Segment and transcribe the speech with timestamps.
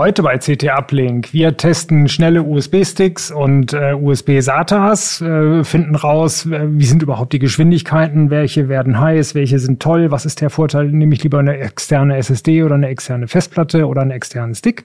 [0.00, 1.34] Heute bei CT Uplink.
[1.34, 7.38] Wir testen schnelle USB-Sticks und äh, USB-SATAs, äh, finden raus, äh, wie sind überhaupt die
[7.38, 11.58] Geschwindigkeiten, welche werden heiß, welche sind toll, was ist der Vorteil, nehme ich lieber eine
[11.58, 14.84] externe SSD oder eine externe Festplatte oder einen externen Stick.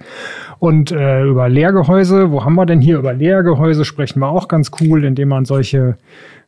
[0.59, 4.71] Und äh, über Leergehäuse, wo haben wir denn hier über Leergehäuse, sprechen wir auch ganz
[4.82, 5.95] cool, indem man solche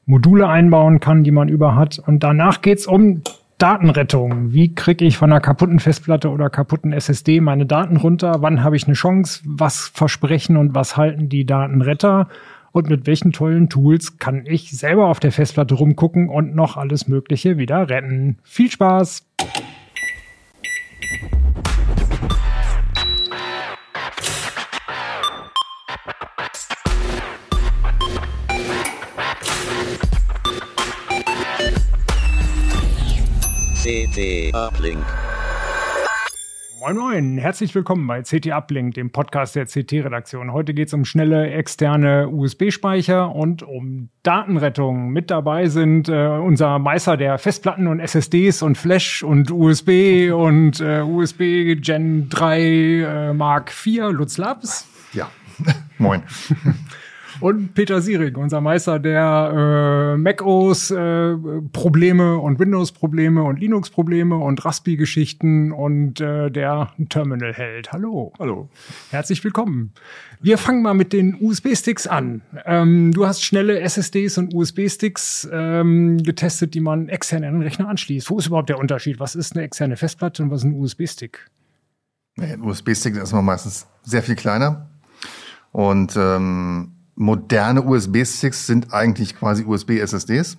[0.06, 2.00] Module einbauen kann, die man über hat.
[2.06, 3.22] Und danach geht's um
[3.58, 4.54] Datenrettung.
[4.54, 8.36] Wie kriege ich von einer kaputten Festplatte oder kaputten SSD meine Daten runter?
[8.42, 9.42] Wann habe ich eine Chance?
[9.46, 12.28] Was versprechen und was halten die Datenretter?
[12.72, 17.08] Und mit welchen tollen Tools kann ich selber auf der Festplatte rumgucken und noch alles
[17.08, 18.38] Mögliche wieder retten?
[18.44, 19.26] Viel Spaß!
[33.88, 35.06] CT Uplink.
[36.82, 40.52] Moin Moin, herzlich willkommen bei CT Uplink, dem Podcast der CT-Redaktion.
[40.52, 45.12] Heute geht es um schnelle externe USB-Speicher und um Datenrettung.
[45.12, 50.82] Mit dabei sind äh, unser Meister der Festplatten und SSDs und Flash und USB und
[50.82, 54.86] äh, USB Gen 3 äh, Mark IV, Lutz Labs.
[55.14, 55.30] Ja,
[55.98, 56.24] moin.
[57.40, 61.36] Und Peter Siering, unser Meister der äh, macOS äh,
[61.72, 67.92] Probleme und Windows Probleme und Linux Probleme und Raspi Geschichten und äh, der Terminal hält.
[67.92, 68.34] Hallo.
[68.40, 68.70] Hallo.
[69.12, 69.94] Herzlich willkommen.
[70.40, 72.42] Wir fangen mal mit den USB-Sticks an.
[72.66, 77.90] Ähm, du hast schnelle SSDs und USB-Sticks ähm, getestet, die man extern an den Rechner
[77.90, 78.30] anschließt.
[78.30, 79.20] Wo ist überhaupt der Unterschied?
[79.20, 81.50] Was ist eine externe Festplatte und was ist ein USB-Stick?
[82.40, 84.90] Ein USB-Stick ist immer meistens sehr viel kleiner.
[85.72, 90.58] Und ähm, moderne USB-Sticks sind eigentlich quasi USB-SSDs.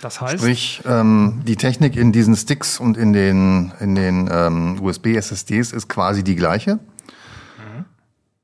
[0.00, 0.38] Das heißt?
[0.38, 5.88] Sprich, ähm, die Technik in diesen Sticks und in den, in den ähm, USB-SSDs ist
[5.88, 6.76] quasi die gleiche.
[6.76, 7.84] Mhm.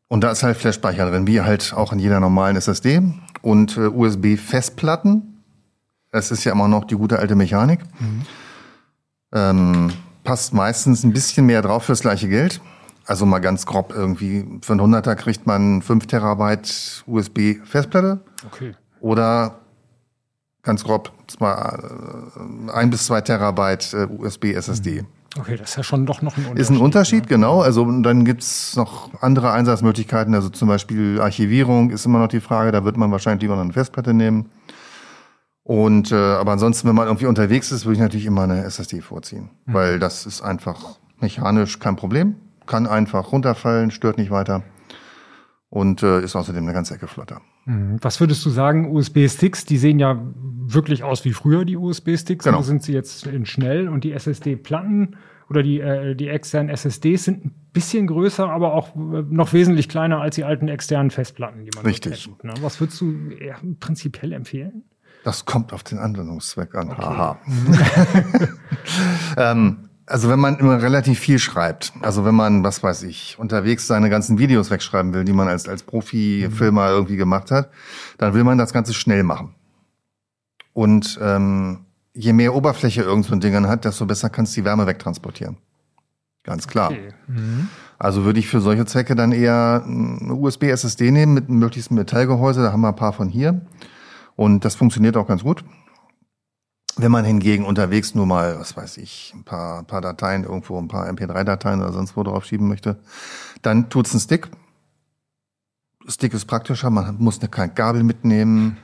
[0.09, 3.01] Und da ist halt Flash-Speicher drin, wie halt auch in jeder normalen SSD.
[3.43, 5.45] Und äh, USB-Festplatten,
[6.11, 8.23] das ist ja immer noch die gute alte Mechanik, mhm.
[9.33, 9.93] ähm,
[10.25, 12.61] passt meistens ein bisschen mehr drauf fürs gleiche Geld.
[13.07, 18.21] Also mal ganz grob irgendwie, für einen 100er kriegt man 5 Terabyte USB-Festplatte.
[18.47, 18.75] Okay.
[19.01, 19.59] Oder
[20.63, 25.05] ganz grob zwar äh, ein bis zwei Terabyte äh, USB-SSD.
[25.39, 26.61] Okay, das ist ja schon doch noch ein Unterschied.
[26.61, 27.29] Ist ein Unterschied, ne?
[27.29, 27.63] genau.
[27.63, 30.35] Also dann gibt's noch andere Einsatzmöglichkeiten.
[30.35, 32.71] Also zum Beispiel Archivierung ist immer noch die Frage.
[32.71, 34.51] Da wird man wahrscheinlich lieber noch eine Festplatte nehmen.
[35.65, 39.01] Und äh, aber ansonsten, wenn man irgendwie unterwegs ist, würde ich natürlich immer eine SSD
[39.01, 39.75] vorziehen, mhm.
[39.75, 42.37] weil das ist einfach mechanisch kein Problem
[42.67, 44.63] kann einfach runterfallen, stört nicht weiter
[45.69, 47.41] und äh, ist außerdem eine ganze Ecke flotter.
[47.65, 47.97] Mhm.
[48.03, 52.63] Was würdest du sagen, USB-Sticks, die sehen ja wirklich aus wie früher, die USB-Sticks, genau.
[52.63, 55.17] sind sie jetzt in schnell und die SSD-Platten
[55.49, 59.89] oder die, äh, die externen SSDs sind ein bisschen größer, aber auch äh, noch wesentlich
[59.89, 62.25] kleiner als die alten externen Festplatten, die man Richtig.
[62.25, 62.53] Kennt, ne?
[62.61, 63.15] Was würdest du
[63.81, 64.85] prinzipiell empfehlen?
[65.25, 66.91] Das kommt auf den Anwendungszweck an.
[66.91, 67.03] Okay.
[67.03, 67.39] Haha.
[69.53, 73.87] ähm, also wenn man immer relativ viel schreibt, also wenn man, was weiß ich, unterwegs
[73.87, 76.95] seine ganzen Videos wegschreiben will, die man als, als Profi-Filmer mhm.
[76.95, 77.71] irgendwie gemacht hat,
[78.19, 79.55] dann will man das Ganze schnell machen.
[80.73, 84.65] Und ähm, je mehr Oberfläche irgend so ein Ding hat, desto besser kannst du die
[84.65, 85.57] Wärme wegtransportieren.
[86.43, 86.91] Ganz klar.
[86.91, 87.13] Okay.
[87.29, 87.69] Mhm.
[87.99, 92.63] Also würde ich für solche Zwecke dann eher eine USB-SSD nehmen mit einem möglichst Metallgehäuse,
[92.63, 93.61] da haben wir ein paar von hier.
[94.35, 95.63] Und das funktioniert auch ganz gut.
[96.97, 100.79] Wenn man hingegen unterwegs nur mal, was weiß ich, ein paar, ein paar Dateien irgendwo,
[100.79, 102.99] ein paar MP3-Dateien oder sonst wo drauf schieben möchte,
[103.63, 104.51] dann tut's ein Stick.
[106.07, 108.77] Stick ist praktischer, man muss eine kein Gabel mitnehmen.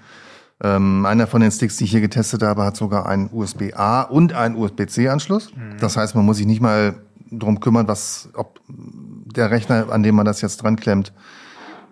[0.62, 4.32] Ähm, einer von den Sticks, die ich hier getestet habe, hat sogar einen USB-A und
[4.32, 5.54] einen USB-C-Anschluss.
[5.54, 5.78] Mhm.
[5.78, 6.94] Das heißt, man muss sich nicht mal
[7.30, 11.12] drum kümmern, was, ob der Rechner, an dem man das jetzt dran klemmt,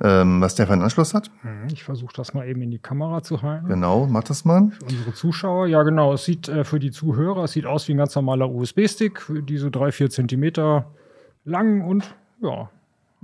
[0.02, 1.30] ähm, was der für einen Anschluss hat.
[1.42, 3.68] Mhm, ich versuche das mal eben in die Kamera zu halten.
[3.68, 4.70] Genau, mach das mal.
[4.70, 7.92] Für unsere Zuschauer, ja genau, es sieht äh, für die Zuhörer, es sieht aus wie
[7.94, 10.86] ein ganz normaler USB-Stick, die so drei, vier Zentimeter
[11.44, 12.68] lang und ja.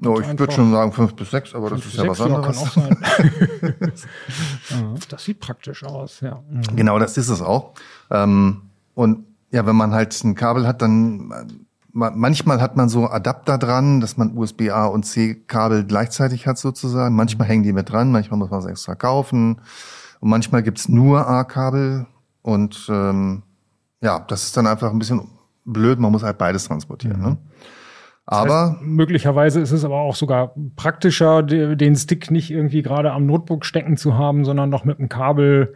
[0.05, 2.75] Oh, ich würde schon sagen fünf bis sechs, aber das ist ja was anderes.
[2.75, 4.99] Ja, kann auch sein.
[5.09, 6.43] das sieht praktisch aus, ja.
[6.75, 7.75] Genau, das ist es auch.
[8.11, 8.63] Ähm,
[8.95, 14.01] und ja, wenn man halt ein Kabel hat, dann manchmal hat man so Adapter dran,
[14.01, 17.15] dass man USB-A und C-Kabel gleichzeitig hat sozusagen.
[17.15, 19.61] Manchmal hängen die mit dran, manchmal muss man es extra kaufen.
[20.21, 22.07] Und manchmal gibt's nur A-Kabel.
[22.43, 23.43] Und ähm,
[24.01, 25.29] ja, das ist dann einfach ein bisschen
[25.65, 25.99] blöd.
[25.99, 27.19] Man muss halt beides transportieren.
[27.19, 27.25] Mhm.
[27.25, 27.39] Ne?
[28.25, 33.13] Aber das heißt, möglicherweise ist es aber auch sogar praktischer, den Stick nicht irgendwie gerade
[33.13, 35.75] am Notebook stecken zu haben, sondern noch mit dem Kabel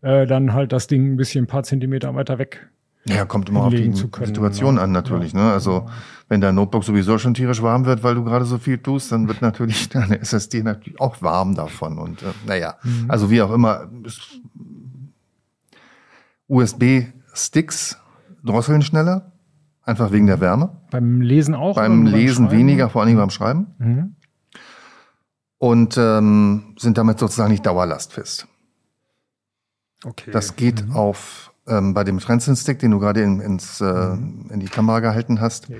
[0.00, 2.70] äh, dann halt das Ding ein bisschen ein paar Zentimeter weiter weg
[3.08, 5.32] Ja, kommt immer auf die Situation an natürlich.
[5.32, 5.40] Ja.
[5.40, 5.52] Ne?
[5.52, 5.86] Also
[6.28, 9.28] wenn dein Notebook sowieso schon tierisch warm wird, weil du gerade so viel tust, dann
[9.28, 11.98] wird natürlich deine SSD natürlich auch warm davon.
[11.98, 13.06] Und äh, naja, mhm.
[13.10, 13.88] also wie auch immer,
[16.48, 17.98] USB-Sticks
[18.44, 19.32] drosseln schneller,
[19.82, 20.70] einfach wegen der Wärme.
[20.90, 21.76] Beim Lesen auch?
[21.76, 23.66] Beim Lesen beim weniger, vor allem beim Schreiben.
[23.78, 24.16] Mhm.
[25.58, 28.46] Und ähm, sind damit sozusagen nicht dauerlastfest.
[30.04, 30.30] Okay.
[30.30, 30.92] Das geht mhm.
[30.92, 34.50] auf ähm, bei dem Transit-Stick, den du gerade in, ins, äh, mhm.
[34.50, 35.68] in die Kamera gehalten hast.
[35.68, 35.76] Nee,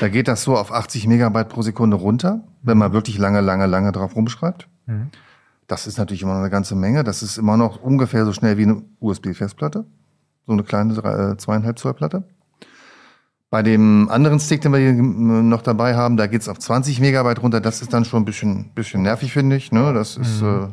[0.00, 3.66] da geht das so auf 80 Megabyte pro Sekunde runter, wenn man wirklich lange, lange,
[3.66, 4.68] lange drauf rumschreibt.
[4.86, 5.10] Mhm.
[5.66, 7.04] Das ist natürlich immer noch eine ganze Menge.
[7.04, 9.84] Das ist immer noch ungefähr so schnell wie eine USB-Festplatte.
[10.46, 12.24] So eine kleine äh, zweieinhalb Zoll Platte.
[13.50, 17.42] Bei dem anderen Stick, den wir hier noch dabei haben, da geht's auf 20 Megabyte
[17.42, 17.60] runter.
[17.60, 19.72] Das ist dann schon ein bisschen, bisschen nervig, finde ich.
[19.72, 19.92] Ne?
[19.92, 20.48] Das ist, mhm.
[20.48, 20.68] äh,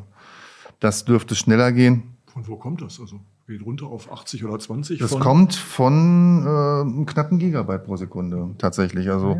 [0.80, 2.16] das dürfte schneller gehen.
[2.28, 3.00] Von wo kommt das?
[3.00, 5.00] Also geht runter auf 80 oder 20?
[5.00, 6.50] Das von kommt von äh,
[6.82, 9.10] einem knappen Gigabyte pro Sekunde tatsächlich.
[9.10, 9.38] Also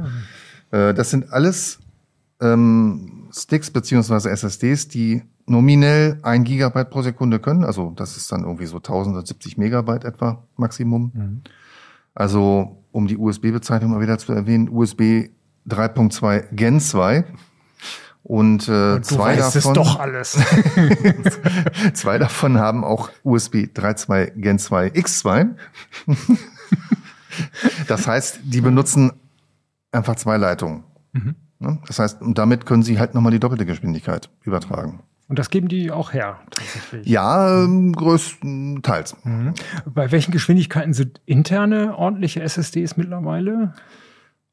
[0.72, 0.90] ja.
[0.90, 1.80] äh, das sind alles
[2.42, 7.64] ähm, Sticks beziehungsweise SSDs, die nominell ein Gigabyte pro Sekunde können.
[7.64, 11.12] Also das ist dann irgendwie so 1070 Megabyte etwa Maximum.
[11.14, 11.42] Mhm.
[12.14, 15.30] Also um die USB-Bezeichnung mal wieder zu erwähnen, USB
[15.68, 17.26] 3.2 Gen 2.
[18.26, 20.32] Und, äh, Und zwei davon, doch alles.
[21.94, 25.50] zwei davon haben auch USB 3.2 Gen 2 X2.
[27.88, 29.12] das heißt, die benutzen
[29.92, 30.86] einfach zwei Leitungen.
[31.14, 31.36] Mhm.
[31.60, 31.80] Ne?
[31.86, 35.04] Das heißt, und damit können sie halt nochmal die doppelte Geschwindigkeit übertragen.
[35.28, 37.06] Und das geben die auch her, tatsächlich.
[37.06, 39.18] Ja, ähm, größtenteils.
[39.24, 39.54] Mhm.
[39.86, 43.76] Bei welchen Geschwindigkeiten sind interne ordentliche SSDs mittlerweile?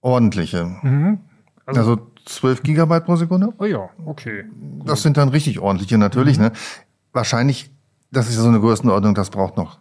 [0.03, 0.77] Ordentliche.
[0.83, 1.21] Mhm.
[1.65, 3.53] Also, also 12 Gigabyte pro Sekunde.
[3.59, 4.45] Oh ja, okay.
[4.79, 4.89] Gut.
[4.89, 6.39] Das sind dann richtig ordentliche natürlich.
[6.39, 6.45] Mhm.
[6.45, 6.53] Ne?
[7.13, 7.71] Wahrscheinlich,
[8.11, 9.79] das ist ja so eine Größenordnung, das braucht noch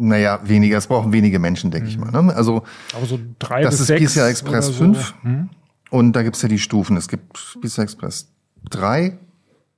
[0.00, 1.90] naja, weniger, es brauchen wenige Menschen, denke mhm.
[1.90, 2.10] ich mal.
[2.10, 2.34] Ne?
[2.34, 2.64] Also,
[2.94, 4.72] Aber so drei das bis ist PCI Express so.
[4.72, 5.50] 5 mhm.
[5.90, 6.96] und da gibt's ja die Stufen.
[6.96, 8.32] Es gibt PCI Express
[8.70, 9.18] 3,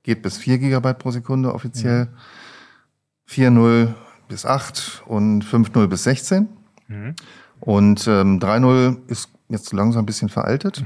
[0.01, 3.57] geht bis 4 Gigabyte pro Sekunde offiziell, mhm.
[3.57, 3.93] 4.0
[4.29, 6.47] bis 8 und 5.0 bis 16.
[6.87, 7.15] Mhm.
[7.59, 10.83] Und ähm, 3.0 ist jetzt langsam ein bisschen veraltet.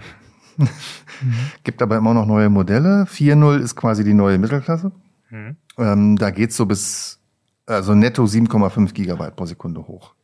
[0.57, 0.69] Mhm.
[1.63, 3.05] Gibt aber immer noch neue Modelle.
[3.05, 4.91] 4.0 ist quasi die neue Mittelklasse.
[5.29, 5.57] Mhm.
[5.77, 7.19] Ähm, da geht's so bis
[7.67, 10.15] also netto 7,5 Gigabyte pro Sekunde hoch.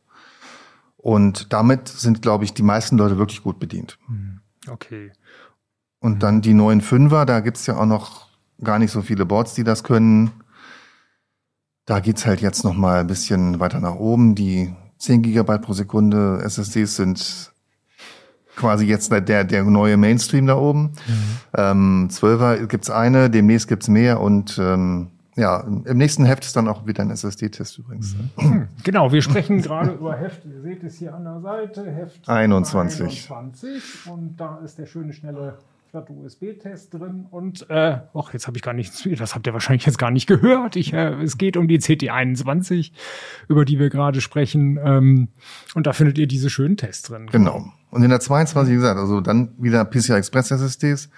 [0.96, 3.98] Und damit sind, glaube ich, die meisten Leute wirklich gut bedient.
[4.08, 4.40] Mhm.
[4.68, 5.12] Okay.
[6.00, 8.28] Und dann die neuen Fünfer, da gibt's ja auch noch
[8.62, 10.30] gar nicht so viele Boards, die das können.
[11.84, 14.34] Da geht's halt jetzt noch mal ein bisschen weiter nach oben.
[14.34, 17.52] Die 10 Gigabyte pro Sekunde SSDs sind
[18.56, 20.92] quasi jetzt der, der neue Mainstream da oben.
[21.06, 21.22] Mhm.
[21.56, 26.68] Ähm, 12er gibt's eine, demnächst gibt's mehr und ähm, ja, im nächsten Heft ist dann
[26.68, 28.14] auch wieder ein SSD-Test übrigens.
[28.36, 28.68] Mhm.
[28.84, 33.30] Genau, wir sprechen gerade über Heft, ihr seht es hier an der Seite, Heft 21.
[33.30, 35.58] 21 und da ist der schöne, schnelle
[35.94, 39.98] USB-Test drin und äh, och, jetzt habe ich gar nichts, das habt ihr wahrscheinlich jetzt
[39.98, 40.76] gar nicht gehört.
[40.76, 42.92] Ich, äh, es geht um die CT21,
[43.48, 44.78] über die wir gerade sprechen.
[44.82, 45.28] Ähm,
[45.74, 47.28] und da findet ihr diese schönen Tests drin.
[47.30, 47.66] Genau.
[47.90, 51.10] Und in der 22, wie gesagt, also dann wieder PCI Express SSDs.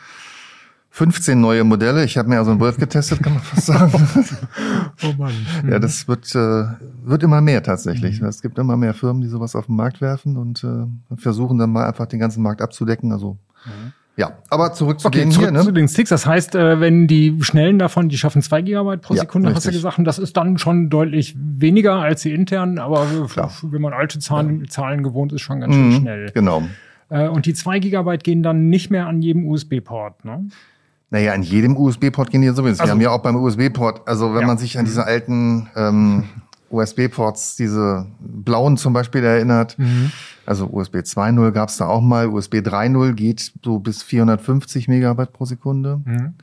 [0.97, 2.05] 15 neue Modelle.
[2.05, 3.93] Ich habe mir also ein Wolf getestet, kann man fast sagen.
[5.03, 5.35] oh Mann.
[5.71, 6.65] Ja, das wird, äh,
[7.05, 8.23] wird immer mehr tatsächlich.
[8.23, 8.29] Mhm.
[8.29, 10.87] Es gibt immer mehr Firmen, die sowas auf den Markt werfen und äh,
[11.19, 13.13] versuchen dann mal einfach den ganzen Markt abzudecken.
[13.13, 13.37] Also
[13.67, 13.93] mhm.
[14.17, 15.53] Ja, aber zurück zu okay, denen zurück hier.
[15.53, 15.63] Ne?
[15.63, 16.09] zu den Sticks.
[16.09, 19.67] Das heißt, äh, wenn die schnellen davon, die schaffen zwei Gigabyte pro Sekunde, ja, hast
[19.67, 23.53] du gesagt, und das ist dann schon deutlich weniger als die internen, aber Klar.
[23.63, 24.69] wenn man alte Zahlen, ja.
[24.69, 26.31] Zahlen gewohnt ist, schon ganz schön mhm, schnell.
[26.33, 26.63] Genau.
[27.11, 30.49] Äh, und die zwei Gigabyte gehen dann nicht mehr an jedem USB-Port, ne?
[31.11, 32.83] Naja, an jedem USB-Port gehen die sowieso.
[32.83, 34.47] Also, Wir haben ja auch beim USB-Port, also wenn ja.
[34.47, 36.25] man sich an diese alten ähm,
[36.71, 40.11] USB-Ports, diese blauen zum Beispiel erinnert, mhm.
[40.47, 45.33] Also USB 2.0 gab es da auch mal, USB 3.0 geht so bis 450 Megabyte
[45.33, 46.01] pro Sekunde.
[46.05, 46.35] Mhm.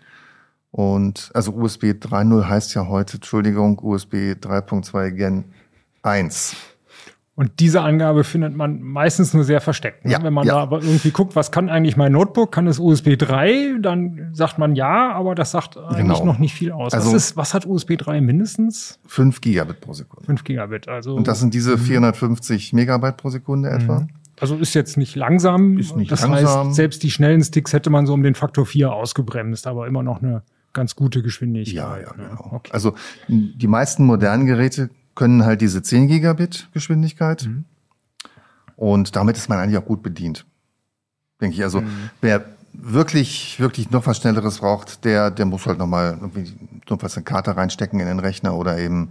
[0.71, 5.45] Und also USB 3.0 heißt ja heute, Entschuldigung, USB 3.2 Gen
[6.01, 6.55] 1.
[7.35, 10.05] Und diese Angabe findet man meistens nur sehr versteckt.
[10.05, 10.11] Ne?
[10.11, 10.53] Ja, Wenn man ja.
[10.53, 12.51] da aber irgendwie guckt, was kann eigentlich mein Notebook?
[12.51, 13.79] Kann es USB 3?
[13.81, 16.25] Dann sagt man ja, aber das sagt eigentlich genau.
[16.25, 16.93] noch nicht viel aus.
[16.93, 18.99] Also was, ist, was hat USB 3 mindestens?
[19.07, 20.25] 5 Gigabit pro Sekunde.
[20.27, 21.15] 5 Gigabit, also.
[21.15, 22.79] Und das sind diese 450 mhm.
[22.79, 24.01] Megabyte pro Sekunde etwa.
[24.01, 24.09] Mhm.
[24.39, 25.79] Also ist jetzt nicht langsam.
[25.79, 26.67] Ist nicht das langsam.
[26.67, 30.03] heißt, selbst die schnellen Sticks hätte man so um den Faktor 4 ausgebremst, aber immer
[30.03, 31.75] noch eine ganz gute Geschwindigkeit.
[31.75, 32.29] Ja, ja, ne?
[32.29, 32.49] genau.
[32.51, 32.71] Okay.
[32.73, 32.93] Also
[33.27, 37.45] die meisten modernen Geräte können halt diese 10 Gigabit Geschwindigkeit.
[37.45, 37.65] Mhm.
[38.75, 40.45] Und damit ist man eigentlich auch gut bedient.
[41.41, 41.63] Denke ich.
[41.63, 42.09] Also, mhm.
[42.21, 46.51] wer wirklich, wirklich noch was Schnelleres braucht, der, der muss halt nochmal irgendwie
[46.89, 49.09] notfalls eine Karte reinstecken in den Rechner oder eben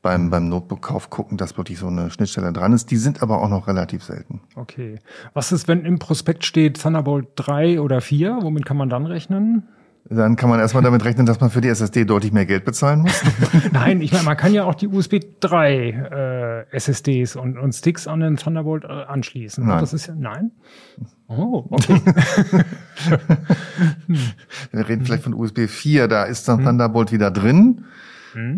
[0.00, 2.90] beim, beim Notebook-Kauf gucken, dass wirklich so eine Schnittstelle dran ist.
[2.90, 4.40] Die sind aber auch noch relativ selten.
[4.54, 4.98] Okay.
[5.32, 8.38] Was ist, wenn im Prospekt steht Thunderbolt 3 oder 4?
[8.42, 9.66] Womit kann man dann rechnen?
[10.10, 13.00] Dann kann man erstmal damit rechnen, dass man für die SSD deutlich mehr Geld bezahlen
[13.00, 13.22] muss.
[13.72, 18.06] Nein, ich meine, man kann ja auch die USB 3 äh, SSDs und, und Sticks
[18.06, 19.66] an den Thunderbolt äh, anschließen.
[19.66, 19.80] Nein.
[19.80, 20.50] Das ist ja nein.
[21.28, 22.00] Oh, okay.
[24.72, 27.84] Wir reden vielleicht von USB 4, da ist dann Thunderbolt wieder drin.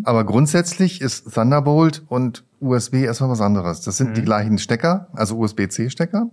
[0.04, 3.82] Aber grundsätzlich ist Thunderbolt und USB erstmal was anderes.
[3.82, 6.30] Das sind die gleichen Stecker, also USB-C-Stecker.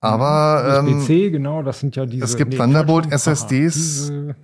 [0.00, 2.24] Aber ähm, USB-C, genau, das sind ja diese.
[2.24, 3.74] es gibt nee, Thunderbolt Quatsch, aha, SSDs.
[3.74, 4.36] diese-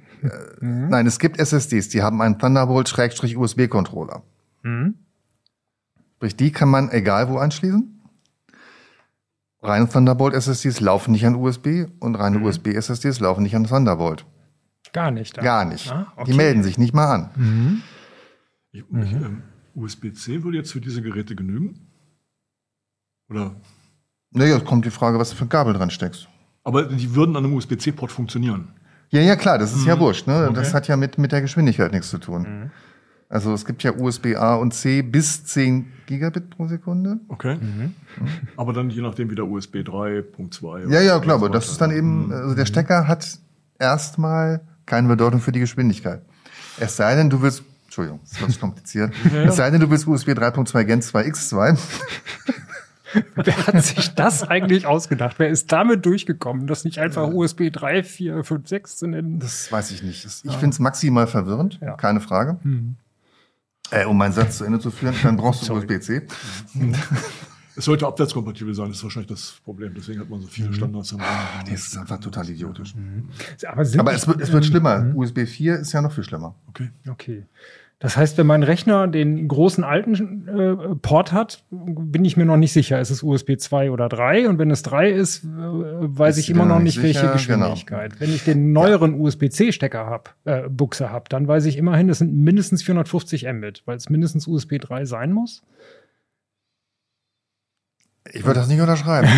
[0.60, 4.22] nein, es gibt SSDs, die haben einen Thunderbolt-USB-Controller.
[4.62, 4.94] Mhm.
[6.16, 7.92] Sprich, die kann man egal wo anschließen.
[9.62, 14.24] Reine Thunderbolt-SSDs laufen nicht an USB und reine USB-SSDs laufen nicht an Thunderbolt.
[14.92, 15.36] Gar nicht.
[15.36, 15.90] Gar nicht.
[15.90, 16.30] Ah, okay.
[16.30, 17.82] Die melden sich nicht mal an.
[18.72, 19.42] Ich, ich, ähm,
[19.74, 21.88] USB-C würde jetzt für diese Geräte genügen?
[23.28, 23.56] Oder?
[24.36, 26.28] Naja, es kommt die Frage, was du für ein Kabel dran steckst.
[26.62, 28.68] Aber die würden an einem USB-C-Port funktionieren.
[29.10, 30.26] Ja, ja, klar, das ist ja wurscht.
[30.26, 30.50] Ne?
[30.52, 30.76] Das Okay.
[30.76, 32.70] hat ja mit, mit der Geschwindigkeit nichts zu tun.
[33.28, 37.18] Also es gibt ja USB A und C bis 10 Gigabit pro Sekunde.
[37.28, 37.56] Okay.
[38.56, 40.92] Aber dann je nachdem wieder USB 3.2.
[40.92, 43.38] Ja, ja, klar, so aber das ist dann eben, also der Stecker hat
[43.78, 46.22] erstmal keine Bedeutung für die Geschwindigkeit.
[46.78, 49.12] Es sei denn, du willst, Entschuldigung, das wird kompliziert.
[49.46, 51.78] Es sei denn, du willst USB 3.2 Gen 2 X2.
[53.34, 55.36] Wer hat sich das eigentlich ausgedacht?
[55.38, 59.38] Wer ist damit durchgekommen, das nicht einfach USB 3, 4, 5, 6 zu nennen?
[59.38, 60.24] Das weiß ich nicht.
[60.24, 61.94] Ich finde es maximal verwirrend, Ja.
[61.96, 62.58] keine Frage.
[63.90, 66.26] Äh, um meinen Satz zu Ende zu führen, dann brauchst du USB-C.
[67.78, 69.92] Es sollte abwärtskompatibel sein, das ist wahrscheinlich das Problem.
[69.94, 71.12] Deswegen hat man so viele Standards.
[71.12, 71.30] am Ende.
[71.66, 72.94] Nee, das ist einfach total idiotisch.
[73.66, 75.12] Aber, sind Aber es wird, es wird schlimmer.
[75.14, 76.54] USB 4 ist ja noch viel schlimmer.
[76.68, 76.90] Okay.
[77.06, 77.44] Okay.
[77.98, 82.58] Das heißt, wenn mein Rechner den großen alten äh, Port hat, bin ich mir noch
[82.58, 84.50] nicht sicher, ist es USB 2 oder 3?
[84.50, 87.32] Und wenn es 3 ist, äh, weiß Bist ich immer noch nicht, nicht welche sicher?
[87.32, 88.20] Geschwindigkeit.
[88.20, 92.34] Wenn ich den neueren USB-C-Stecker hab, äh, Buchse hab, dann weiß ich immerhin, es sind
[92.34, 95.62] mindestens 450 Mbit, weil es mindestens USB 3 sein muss.
[98.32, 99.28] Ich würde das nicht unterschreiben.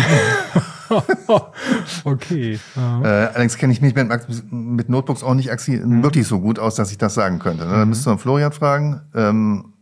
[2.03, 2.59] okay.
[2.75, 2.79] äh,
[3.09, 4.07] allerdings kenne ich mich mit,
[4.51, 7.65] mit Notebooks auch nicht Axi wirklich so gut aus, dass ich das sagen könnte.
[7.65, 7.73] Ne?
[7.73, 9.01] Da müsst ihr Florian fragen.
[9.13, 9.73] Ähm,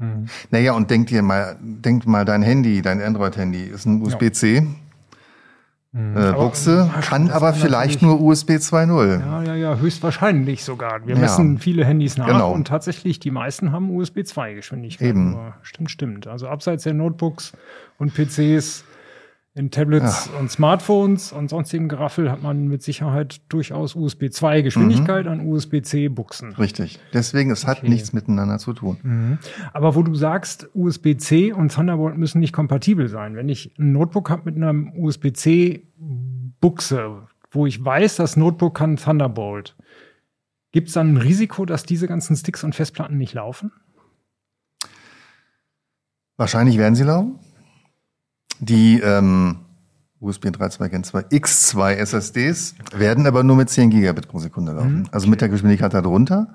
[0.00, 0.26] Mhm.
[0.50, 4.66] naja, und denk dir mal, denk mal, dein Handy, dein Android-Handy ist ein USB-C.
[5.92, 6.16] Mhm.
[6.16, 9.20] Äh, Buchse, kann aber vielleicht nur USB 2.0.
[9.20, 11.04] Ja, ja, ja, höchstwahrscheinlich sogar.
[11.04, 11.20] Wir Ja.
[11.22, 12.52] messen viele Handys nach Genau.
[12.52, 15.08] und tatsächlich die meisten haben USB 2 Geschwindigkeit.
[15.08, 15.36] Eben.
[15.62, 16.26] Stimmt, stimmt.
[16.28, 17.52] Also abseits der Notebooks
[17.98, 18.84] und PCs
[19.54, 25.26] in Tablets und Smartphones und sonstigen Geraffel hat man mit Sicherheit durchaus USB 2 Geschwindigkeit
[25.26, 26.52] an USB-C Buchsen.
[26.54, 27.00] Richtig.
[27.12, 27.88] Deswegen, es hat Okay.
[27.88, 29.38] nichts miteinander zu tun.
[29.72, 33.34] Aber wo du sagst, USB-C und Thunderbolt müssen nicht kompatibel sein.
[33.34, 35.84] Wenn ich ein Notebook habe mit einem USB-C
[36.60, 39.76] Buchse, wo ich weiß, das Notebook kann Thunderbolt,
[40.70, 43.72] gibt es dann ein Risiko, dass diese ganzen Sticks und Festplatten nicht laufen?
[46.36, 47.40] Wahrscheinlich werden sie laufen.
[48.60, 49.56] Die ähm,
[50.20, 55.08] USB 3.2 Gen 2 X2 SSDs werden aber nur mit 10 Gigabit pro Sekunde laufen.
[55.12, 56.54] Also mit der Geschwindigkeit darunter,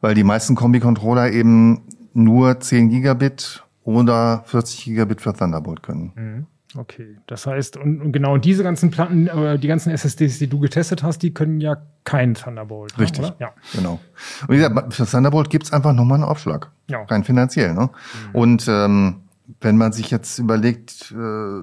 [0.00, 1.82] weil die meisten Kombi-Controller eben
[2.12, 6.46] nur 10 Gigabit oder 40 Gigabit für Thunderbolt können.
[6.76, 10.58] Okay, das heißt, und, und genau diese ganzen Platten, äh, die ganzen SSDs, die du
[10.58, 12.96] getestet hast, die können ja kein Thunderbolt.
[12.96, 13.24] ne, Richtig.
[13.24, 13.36] Oder?
[13.38, 13.52] Ja.
[13.72, 14.00] Genau.
[14.42, 16.72] Und wie gesagt, für Thunderbolt gibt's einfach nochmal einen Aufschlag.
[16.88, 17.04] Ja.
[17.04, 17.74] Rein finanziell.
[17.74, 17.90] Ne?
[18.32, 19.20] Und ähm,
[19.60, 21.60] wenn man sich jetzt überlegt, äh,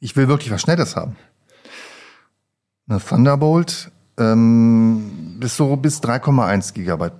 [0.00, 1.16] ich will wirklich was Schnelles haben.
[2.88, 7.12] Eine Thunderbolt ähm, ist so bis 3,1 Gigabyte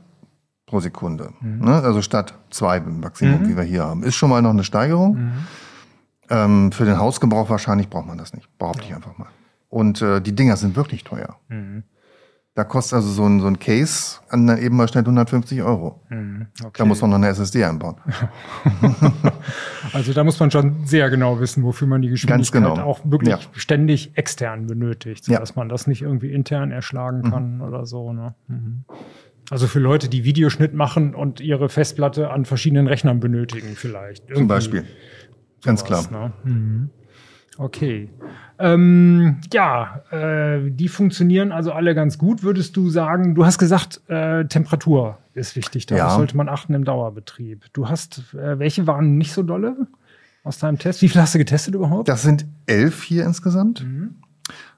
[0.67, 1.33] pro Sekunde.
[1.41, 1.75] Ne?
[1.83, 4.03] Also statt zwei im Maximum, wie wir hier haben.
[4.03, 5.17] Ist schon mal noch eine Steigerung.
[6.31, 8.49] Ähm, für den Hausgebrauch wahrscheinlich braucht man das nicht.
[8.59, 9.29] Behaupte ich einfach mal.
[9.69, 11.37] Und äh, die Dinger sind wirklich teuer.
[12.59, 16.01] Da kostet also so ein, so ein Case an eben mal schnell 150 Euro.
[16.11, 16.71] Okay.
[16.77, 17.95] Da muss man noch eine SSD einbauen.
[19.93, 22.83] Also da muss man schon sehr genau wissen, wofür man die Geschwindigkeit genau.
[22.83, 23.39] auch wirklich Ja.
[23.53, 25.35] ständig extern benötigt, Ja.
[25.35, 28.13] sodass man das nicht irgendwie intern erschlagen kann oder so.
[28.13, 28.35] Ne?
[28.49, 28.85] Mhm.
[29.51, 34.25] Also für Leute, die Videoschnitt machen und ihre Festplatte an verschiedenen Rechnern benötigen vielleicht.
[34.25, 34.85] Zum Irgendwie Beispiel.
[35.63, 36.05] Ganz klar.
[36.11, 36.33] Ne?
[36.43, 36.91] Mhm.
[37.59, 38.09] Okay.
[38.61, 42.45] Ähm, ja, äh, die funktionieren also alle ganz gut.
[42.45, 45.87] Würdest du sagen, du hast gesagt, äh, Temperatur ist wichtig.
[45.87, 46.17] Darauf Ja.
[46.17, 47.65] sollte man achten im Dauerbetrieb.
[47.73, 49.77] Du hast, äh, welche waren nicht so dolle
[50.45, 51.03] aus deinem Test?
[51.03, 52.09] Wie viel hast du getestet überhaupt?
[52.09, 53.85] Das sind elf hier insgesamt.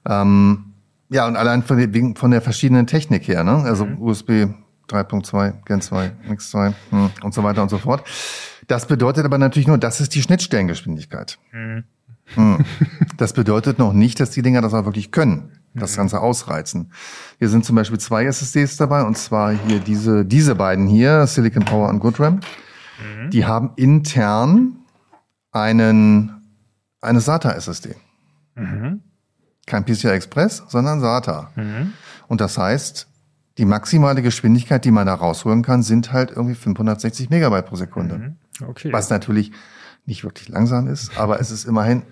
[0.07, 0.65] Ähm,
[1.09, 3.57] ja, und allein von der, wegen, von der verschiedenen Technik her, ne?
[3.63, 4.47] Also USB
[4.89, 8.03] 3.2, Gen 2, X2 hm, und so weiter und so fort.
[8.67, 11.37] Das bedeutet aber natürlich nur, das ist die Schnittstellengeschwindigkeit.
[11.51, 11.83] Mhm.
[12.35, 12.65] Hm.
[13.17, 16.91] Das bedeutet noch nicht, dass die Dinger das auch wirklich können, das Ganze ausreizen.
[17.39, 21.65] Hier sind zum Beispiel zwei SSDs dabei, und zwar hier diese, diese beiden hier, Silicon
[21.65, 22.35] Power und GoodRAM.
[22.35, 23.29] Mhm.
[23.31, 24.77] Die haben intern
[25.51, 26.31] einen,
[27.01, 27.95] eine SATA-SSD.
[28.55, 29.01] Mhm.
[29.65, 31.51] Kein PCI Express, sondern SATA.
[31.55, 31.93] Mhm.
[32.27, 33.07] Und das heißt,
[33.57, 38.17] die maximale Geschwindigkeit, die man da rausholen kann, sind halt irgendwie 560 Megabyte pro Sekunde.
[38.17, 38.67] Mhm.
[38.67, 38.91] Okay.
[38.93, 39.51] Was natürlich
[40.11, 42.03] nicht wirklich langsam ist, aber es ist immerhin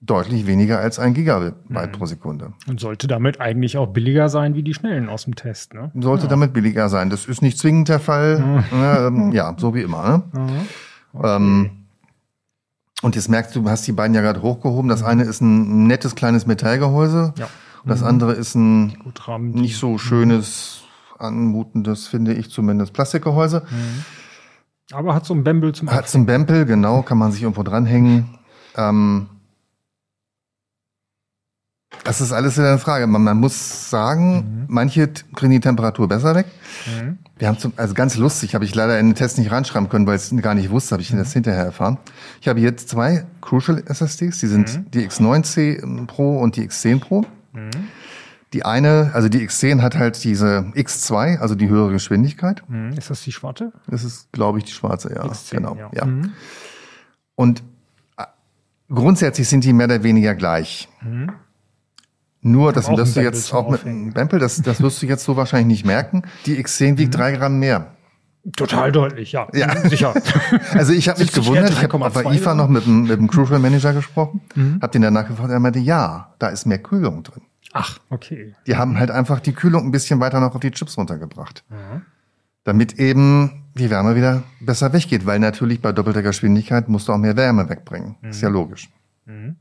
[0.00, 1.92] deutlich weniger als ein Gigabyte mhm.
[1.92, 2.52] pro Sekunde.
[2.66, 5.92] Und sollte damit eigentlich auch billiger sein wie die Schnellen aus dem Test, ne?
[5.94, 6.30] Sollte ja.
[6.30, 7.10] damit billiger sein.
[7.10, 8.64] Das ist nicht zwingend der Fall.
[8.74, 10.24] Ähm, ja, so wie immer.
[10.32, 10.66] Ne?
[11.14, 11.36] Okay.
[11.36, 11.70] Ähm,
[13.02, 14.88] und jetzt merkst du, du hast die beiden ja gerade hochgehoben.
[14.88, 15.06] Das mhm.
[15.06, 17.32] eine ist ein nettes kleines Metallgehäuse.
[17.38, 17.48] Ja.
[17.82, 18.06] Und das mhm.
[18.08, 18.96] andere ist ein
[19.52, 20.82] nicht so schönes,
[21.18, 23.62] anmutendes, finde ich zumindest, Plastikgehäuse.
[23.70, 24.04] Mhm.
[24.92, 27.62] Aber hat so ein Bembel zum Hat so ein Bempel, genau, kann man sich irgendwo
[27.62, 28.38] dranhängen.
[28.76, 29.28] Ähm,
[32.02, 33.06] das ist alles wieder eine Frage.
[33.06, 34.64] Man, man muss sagen, mhm.
[34.68, 36.46] manche kriegen die Temperatur besser weg.
[36.86, 37.18] Mhm.
[37.38, 40.06] Wir haben zum, also ganz lustig, habe ich leider in den Test nicht reinschreiben können,
[40.06, 41.18] weil ich es gar nicht wusste, habe ich mhm.
[41.18, 41.98] das hinterher erfahren.
[42.40, 44.90] Ich habe jetzt zwei Crucial SSDs, die sind mhm.
[44.90, 47.24] die X9C Pro und die X10 Pro.
[48.54, 48.58] Mhm.
[48.58, 52.62] Die eine, also die X10 hat halt diese X2, also die höhere Geschwindigkeit.
[52.68, 52.92] Mhm.
[52.92, 53.72] Ist das die schwarze?
[53.88, 55.24] Das ist, glaube ich, die schwarze, ja.
[55.24, 55.76] X10, genau.
[55.76, 55.90] Ja.
[55.92, 56.08] ja.
[57.34, 57.62] Und
[58.16, 58.24] äh,
[58.88, 60.88] grundsätzlich sind die mehr oder weniger gleich.
[61.02, 61.32] Mhm.
[62.46, 65.36] Nur, das wirst du jetzt auch mit einem Bempel, das, das wirst du jetzt so
[65.36, 66.24] wahrscheinlich nicht merken.
[66.44, 67.18] Die X10 wiegt mhm.
[67.18, 67.94] drei Gramm mehr.
[68.54, 69.48] Total deutlich, ja.
[69.54, 70.12] Ja, sicher.
[70.74, 73.58] also ich habe mich gewundert, ich habe bei IFA noch mit dem, mit dem Crucial
[73.58, 74.80] Manager gesprochen, mhm.
[74.82, 77.42] habe den danach gefragt, er meinte, ja, da ist mehr Kühlung drin.
[77.74, 78.54] Ach, okay.
[78.68, 81.64] Die haben halt einfach die Kühlung ein bisschen weiter noch auf die Chips runtergebracht.
[81.68, 82.02] Mhm.
[82.62, 87.18] Damit eben die Wärme wieder besser weggeht, weil natürlich bei doppelter Geschwindigkeit musst du auch
[87.18, 88.14] mehr Wärme wegbringen.
[88.22, 88.30] Mhm.
[88.30, 88.88] Ist ja logisch.
[89.26, 89.56] Mhm.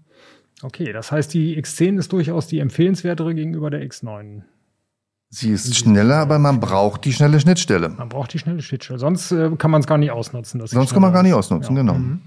[0.62, 4.44] Okay, das heißt, die X10 ist durchaus die empfehlenswertere gegenüber der X9.
[5.30, 7.90] Sie ist schneller, aber man braucht die schnelle Schnittstelle.
[7.90, 9.00] Man braucht die schnelle Schnittstelle.
[9.00, 10.66] Sonst äh, kann man es gar nicht ausnutzen.
[10.68, 11.82] Sonst kann man gar nicht ausnutzen, ja.
[11.82, 11.96] genau.
[11.96, 12.22] Mhm.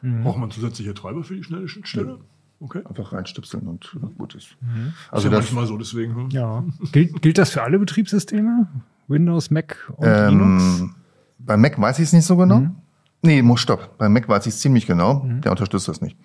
[0.00, 0.22] Mhm.
[0.22, 2.20] Braucht man zusätzliche Treiber für die schnelle Schnittstelle?
[2.60, 2.82] Okay.
[2.86, 4.56] Einfach reinstöpseln und gut ist.
[4.60, 4.94] Mhm.
[5.10, 6.14] Also ist ja das manchmal so, deswegen.
[6.14, 6.30] Hm?
[6.30, 6.64] Ja.
[6.92, 8.66] gilt, gilt das für alle Betriebssysteme?
[9.08, 10.84] Windows, Mac und ähm, Linux?
[11.38, 12.60] Bei Mac weiß ich es nicht so genau.
[12.60, 12.76] Mhm.
[13.22, 13.98] Nee, muss stopp.
[13.98, 15.22] Bei Mac weiß ich es ziemlich genau.
[15.22, 15.42] Mhm.
[15.42, 16.16] Der unterstützt das nicht.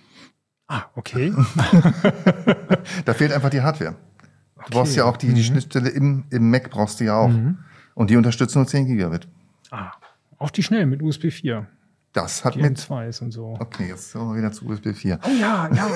[0.67, 1.33] Ah, okay.
[3.05, 3.91] da fehlt einfach die Hardware.
[3.91, 4.69] Du okay.
[4.71, 5.45] brauchst ja auch die, die mhm.
[5.45, 7.29] Schnittstelle im, im Mac brauchst du ja auch.
[7.29, 7.57] Mhm.
[7.93, 9.27] Und die unterstützen nur 10 Gigabit.
[9.69, 9.91] Ah,
[10.37, 11.67] auch die schnell mit USB 4.
[12.13, 13.58] Das hat mit M2 ist und so.
[13.60, 15.19] Okay, jetzt sind wir wieder zu USB 4.
[15.24, 15.88] Oh ja, ja.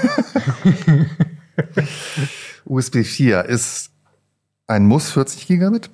[2.66, 3.92] USB 4 ist
[4.68, 5.90] ein Muss 40 Gigabit.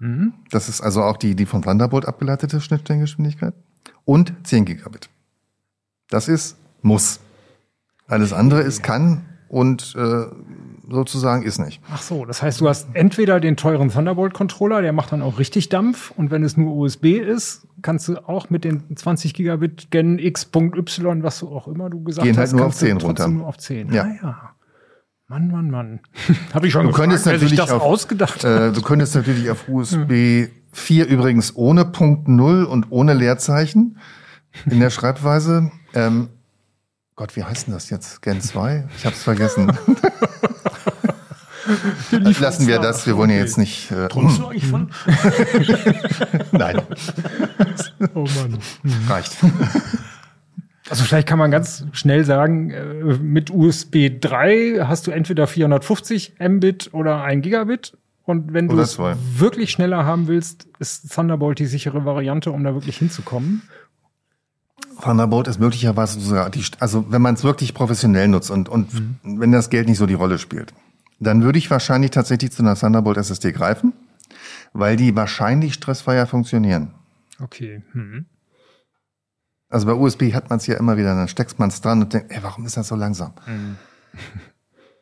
[0.00, 0.34] Mhm.
[0.50, 3.54] Das ist also auch die, die von Thunderbolt abgeleitete Schnittstellengeschwindigkeit.
[4.04, 5.08] Und 10 Gigabit.
[6.08, 7.20] Das ist Muss.
[8.08, 10.26] Alles andere ist kann und äh,
[10.90, 11.80] sozusagen ist nicht.
[11.92, 15.68] Ach so, das heißt, du hast entweder den teuren Thunderbolt-Controller, der macht dann auch richtig
[15.68, 20.18] Dampf und wenn es nur USB ist, kannst du auch mit den 20 Gigabit Gen
[20.18, 23.28] X.Y, was du auch immer du gesagt Gehen hast, halt nur auf 10 runter.
[23.28, 23.92] Nur auf 10.
[23.92, 24.04] Ja.
[24.04, 24.50] Ah, ja.
[25.28, 26.00] Mann, Mann, Mann.
[26.54, 29.68] Habe ich schon du gefragt, könntest natürlich das auf, ausgedacht äh, Du könntest natürlich auf
[29.68, 33.98] USB 4 übrigens ohne Punkt 0 und ohne Leerzeichen
[34.68, 36.28] in der Schreibweise ähm,
[37.20, 38.22] Gott, wie heißt denn das jetzt?
[38.22, 38.88] Gen 2?
[38.96, 39.70] Ich hab's vergessen.
[42.10, 43.90] Lassen wir das, wir wollen ja jetzt nicht.
[43.90, 44.90] Äh, Träumst du eigentlich von?
[46.52, 46.82] Nein.
[48.14, 48.58] Oh Mann.
[49.08, 49.36] Reicht.
[50.88, 52.84] Also vielleicht kann man ganz schnell sagen, äh,
[53.18, 57.96] mit USB 3 hast du entweder 450 Mbit oder 1 Gigabit.
[58.24, 62.74] Und wenn du es wirklich schneller haben willst, ist Thunderbolt die sichere Variante, um da
[62.74, 63.62] wirklich hinzukommen.
[65.00, 69.40] Thunderbolt ist möglicherweise sogar die, also wenn man es wirklich professionell nutzt und, und mhm.
[69.40, 70.72] wenn das Geld nicht so die Rolle spielt,
[71.20, 73.92] dann würde ich wahrscheinlich tatsächlich zu einer Thunderbolt SSD greifen,
[74.72, 76.94] weil die wahrscheinlich stressfreier funktionieren.
[77.38, 77.82] Okay.
[77.92, 78.26] Mhm.
[79.68, 82.12] Also bei USB hat man es ja immer wieder, dann steckst man es dran und
[82.12, 83.32] denkt, ey, warum ist das so langsam?
[83.46, 83.76] Mhm.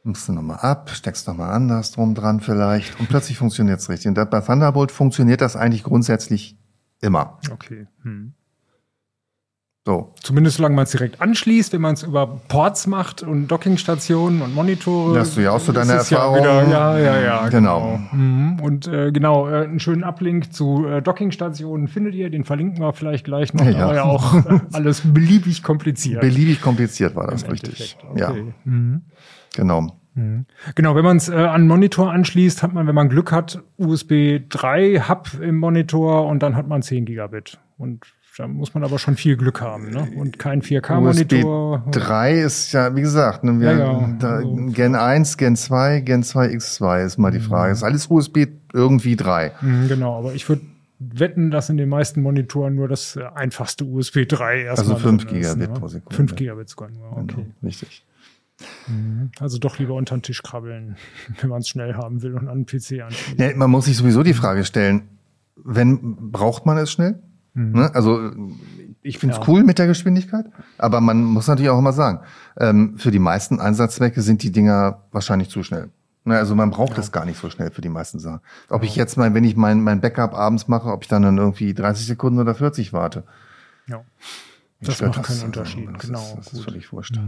[0.05, 4.09] Nimmst du nochmal ab, steckst nochmal andersrum dran vielleicht und plötzlich funktioniert es richtig.
[4.09, 6.57] Und bei Thunderbolt funktioniert das eigentlich grundsätzlich
[7.01, 7.39] immer.
[7.51, 7.89] Okay.
[8.05, 8.35] Mhm.
[9.89, 10.13] So.
[10.21, 14.55] Zumindest solange man es direkt anschließt, wenn man es über Ports macht und Dockingstationen und
[14.55, 15.15] Monitore.
[15.15, 16.45] Da hast du ja auch so deine Erfahrung.
[16.45, 17.49] Ja, wieder, ja, ja, ja.
[17.49, 17.81] Genau.
[17.81, 18.01] genau.
[18.13, 18.61] Mhm.
[18.61, 22.93] Und äh, genau, äh, einen schönen Uplink zu äh, Dockingstationen findet ihr, den verlinken wir
[22.93, 23.65] vielleicht gleich noch.
[23.65, 23.87] Ja.
[23.87, 26.21] Aber ja auch äh, alles beliebig kompliziert.
[26.21, 27.97] Beliebig kompliziert war das, richtig.
[28.11, 28.21] Okay.
[28.21, 28.35] Ja.
[28.65, 29.01] Mhm.
[29.57, 29.97] Genau.
[30.75, 33.63] Genau, wenn man es äh, an einen Monitor anschließt, hat man, wenn man Glück hat,
[33.79, 37.59] USB 3 Hub im Monitor und dann hat man 10 Gigabit.
[37.79, 38.05] Und
[38.39, 40.09] da muss man aber schon viel Glück haben, ne?
[40.17, 41.83] Und kein 4K-Monitor.
[41.87, 44.17] USB 3 ist ja, wie gesagt, ne, wir, Ja, ja.
[44.19, 47.73] Da, Also- Gen 1, Gen 2, Gen 2 X2 ist mal die Frage.
[47.73, 49.53] Ist alles USB irgendwie 3.
[49.61, 50.63] Mhm, Genau, aber ich würde
[51.01, 55.41] wetten, dass in den meisten Monitoren nur das einfachste USB 3 erstmal Also fünf drin
[55.41, 55.79] ist, Gigabit ne?
[55.81, 56.15] pro Sekunde.
[56.17, 57.25] 5 Gigabit sogar nur, okay.
[57.37, 58.05] Genau, richtig.
[59.41, 60.97] Also doch lieber unter den Tisch krabbeln,
[61.41, 63.39] wenn man es schnell haben will und an den PC anschließen.
[63.39, 65.03] Ja, man muss sich sowieso die Frage stellen,
[65.57, 67.21] wenn braucht man es schnell?
[67.55, 67.91] Ne?
[67.95, 68.31] Also
[69.03, 69.45] ich finde es Mhm.
[69.47, 69.49] Ja.
[69.49, 72.21] cool mit der Geschwindigkeit, aber man muss natürlich auch immer sagen,
[72.59, 75.91] ähm, für die meisten Einsatzzwecke sind die Dinger wahrscheinlich zu schnell.
[76.25, 78.41] Ne, Also man braucht es gar nicht so schnell für die meisten Sachen.
[78.69, 81.39] Ob ich jetzt mal, wenn ich mein, mein Backup abends mache, ob ich dann, dann
[81.39, 83.25] irgendwie 30 Sekunden oder 40 warte.
[83.87, 84.03] Ja.
[84.81, 86.65] Das macht keinen Also, Unterschied, das genau, Ist, das ist gut.
[86.65, 87.19] völlig wurscht.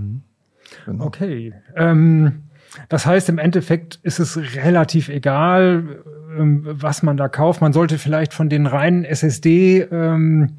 [0.87, 1.05] Genau.
[1.07, 1.55] Okay.
[1.75, 2.43] Ähm,
[2.89, 6.05] das heißt, im Endeffekt ist es relativ egal,
[6.37, 7.61] was man da kauft.
[7.61, 10.59] Man sollte vielleicht von den reinen SSD, ähm,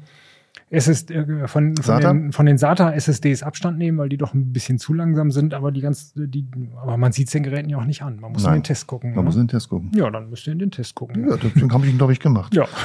[0.70, 4.52] SSD äh, von, von, den, von den SATA SSDs Abstand nehmen, weil die doch ein
[4.52, 6.46] bisschen zu langsam sind, aber die ganz, die,
[6.80, 8.20] aber man sieht den Geräten ja auch nicht an.
[8.20, 8.58] Man muss in Nein.
[8.60, 9.10] den Test gucken.
[9.10, 9.24] Man ne?
[9.24, 9.90] muss in den Test gucken.
[9.94, 11.28] ja, dann müsst ihr in den Test gucken.
[11.28, 12.54] Ja, deswegen habe ich ihn, glaube ich, gemacht.
[12.54, 12.66] Ja.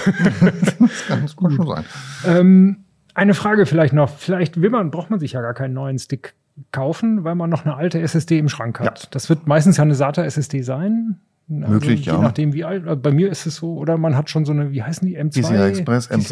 [0.79, 1.83] Das kann, das kann schon sein.
[2.25, 2.77] Ähm,
[3.13, 4.09] eine Frage vielleicht noch.
[4.09, 6.35] Vielleicht will man, braucht man sich ja gar keinen neuen Stick
[6.71, 9.03] kaufen, weil man noch eine alte SSD im Schrank hat.
[9.03, 9.07] Ja.
[9.11, 11.19] Das wird meistens ja eine SATA SSD sein.
[11.49, 12.17] Also Möglich, je ja.
[12.19, 12.85] nachdem, wie alt.
[12.87, 15.17] also Bei mir ist es so, oder man hat schon so eine, wie heißen die,
[15.17, 15.41] M2?
[15.43, 16.23] PCI Express, M2 PCI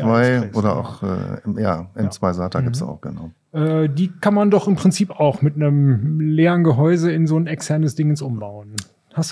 [0.43, 0.75] Express, oder ja.
[0.75, 3.31] auch äh, ja, M2 SATA gibt's auch, genau.
[3.53, 7.47] Äh, die kann man doch im Prinzip auch mit einem leeren Gehäuse in so ein
[7.47, 8.75] externes Dingens umbauen.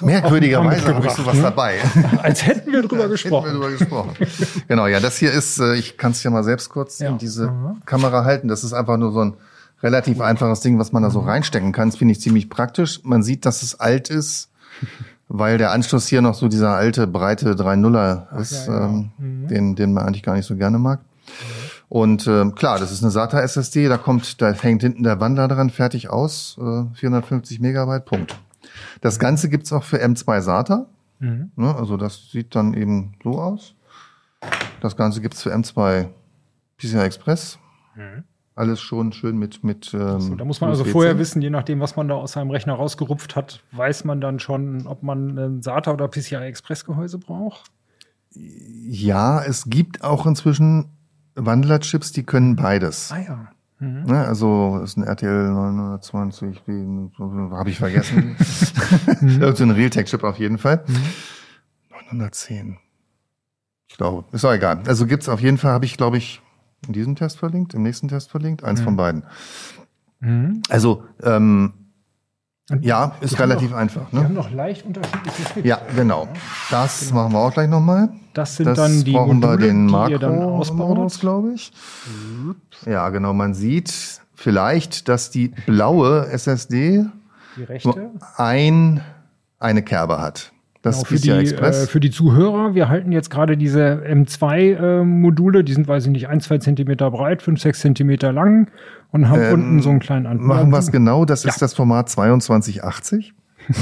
[0.01, 1.41] Merkwürdigerweise habe ich sowas ne?
[1.41, 1.75] dabei.
[2.23, 3.51] Als hätten wir drüber Hätten wir gesprochen.
[3.51, 4.11] drüber gesprochen.
[4.69, 7.09] genau, ja, das hier ist, äh, ich kann es ja mal selbst kurz Ja.
[7.09, 7.75] in diese Aha.
[7.85, 8.47] Kamera halten.
[8.47, 9.33] Das ist einfach nur so ein
[9.81, 11.27] relativ einfaches Ding, was man da so Mhm.
[11.27, 11.89] reinstecken kann.
[11.89, 13.01] Das finde ich ziemlich praktisch.
[13.03, 14.49] Man sieht, dass es alt ist,
[15.27, 19.09] weil der Anschluss hier noch so dieser alte, breite 3.0er ist, ja, genau.
[19.19, 20.99] ähm, den, den man eigentlich gar nicht so gerne mag.
[21.89, 25.47] Und ähm, klar, das ist eine SATA SSD, da kommt, da hängt hinten der Wandler
[25.47, 28.35] dran, fertig aus, äh, 450 Megabyte, Punkt.
[29.01, 30.87] Das Ganze gibt's auch für M2 SATA.
[31.19, 31.51] Mhm.
[31.55, 33.75] Ne, also das sieht dann eben so aus.
[34.81, 36.07] Das Ganze gibt's für M2
[36.77, 37.59] PCI Express.
[38.55, 39.93] Alles schon schön mit mit.
[39.93, 40.19] Ähm, Mhm.
[40.21, 42.73] So, da muss man also vorher wissen, je nachdem, was man da aus seinem Rechner
[42.75, 47.71] rausgerupft hat, weiß man dann schon, ob man ein SATA oder PCI Express Gehäuse braucht.
[48.35, 50.85] Ja, es gibt auch inzwischen
[51.35, 53.11] Wandlerchips, die können beides.
[53.11, 53.47] Ah ja.
[53.79, 54.03] Mhm.
[54.03, 56.61] Ne, also ist ein RTL 920,
[57.51, 58.35] habe ich vergessen.
[59.21, 59.55] Mhm.
[59.55, 60.83] So ein Realtek-Chip auf jeden Fall.
[62.11, 62.77] 910.
[63.87, 64.81] Ich glaube, ist auch egal.
[64.87, 66.41] Also gibt's auf jeden Fall, habe ich, glaube ich,
[66.87, 69.23] in diesem Test verlinkt, im nächsten Test verlinkt, eins von beiden.
[70.19, 70.61] Mhm.
[70.69, 71.73] Also ähm,
[72.69, 74.09] Und ja, ist haben relativ noch- einfach.
[74.11, 74.33] Die haben Ne?
[74.33, 75.65] noch leicht unterschiedliche Switch.
[75.65, 76.27] Ja, genau.
[76.71, 78.09] Das machen wir auch gleich nochmal.
[78.33, 81.19] Das sind Das dann die brauchen Module, wir den die ihr dann ausbaut.
[81.19, 81.71] glaube ich.
[82.85, 83.33] Ja, genau.
[83.33, 83.93] Man sieht
[84.33, 87.05] vielleicht, dass die blaue SSD
[87.57, 88.11] Die rechte.
[88.37, 89.01] ein,
[89.59, 90.52] eine Kerbe hat.
[90.83, 91.89] Das Genau, ist für, die, PCI äh, Express.
[91.89, 96.39] für die Zuhörer, wir halten jetzt gerade diese M2-Module, die sind, weiß ich nicht, ein,
[96.41, 98.69] zwei Zentimeter breit, fünf, sechs Zentimeter lang
[99.11, 100.45] und haben Ähm, unten so einen kleinen Anteil.
[100.45, 101.25] Machen wir es genau.
[101.25, 101.49] Das Ja.
[101.49, 103.33] ist das Format 2280.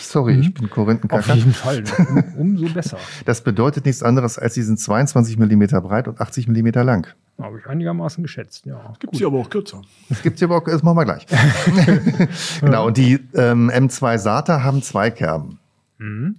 [0.00, 0.68] Sorry, ich bin Mhm.
[0.70, 1.34] Auf Korinthenkacker.
[1.34, 1.84] jeden Fall.
[2.08, 2.96] Um, umso besser.
[3.26, 7.06] Das bedeutet nichts anderes als die sind 22 Millimeter breit und 80 Millimeter lang.
[7.40, 8.92] Habe ich einigermaßen geschätzt, ja.
[8.98, 9.82] Gibt sie aber auch kürzer.
[10.08, 11.26] Das gibt's hier aber auch, das machen wir gleich.
[12.60, 15.58] genau, und die ähm, M2 SATA haben zwei Kerben.
[16.02, 16.36] Mhm.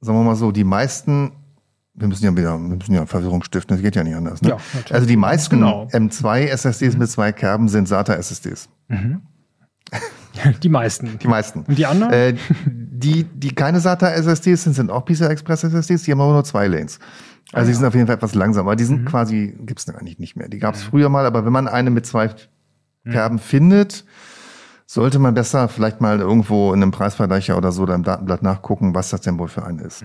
[0.00, 1.32] Sagen wir mal so, die meisten,
[1.94, 4.42] wir müssen ja wieder, wir müssen ja Verwirrung stiften, das geht ja nicht anders.
[4.42, 4.50] Ne?
[4.50, 4.94] Ja, natürlich.
[4.94, 5.86] also die meisten Genau.
[5.92, 8.68] M2 SSDs mit zwei Kerben sind SATA SSDs.
[10.62, 11.16] Die meisten.
[11.20, 11.60] Die meisten.
[11.60, 12.12] Und die anderen?
[12.12, 12.34] Äh,
[12.66, 16.44] die, die keine SATA SSDs sind, sind auch PCI Express SSDs, die haben aber nur
[16.44, 16.98] zwei Lanes.
[17.52, 18.74] Also die sind auf jeden Fall etwas langsamer.
[18.74, 18.88] Die Mhm.
[18.88, 20.48] sind quasi, gibt's eigentlich nicht mehr.
[20.48, 22.30] Die gab's früher mal, aber wenn man eine mit zwei
[23.08, 24.04] Kerben findet,
[24.86, 28.94] sollte man besser vielleicht mal irgendwo in einem Preisvergleicher oder so oder im Datenblatt nachgucken,
[28.94, 30.04] was das denn wohl für einen ist.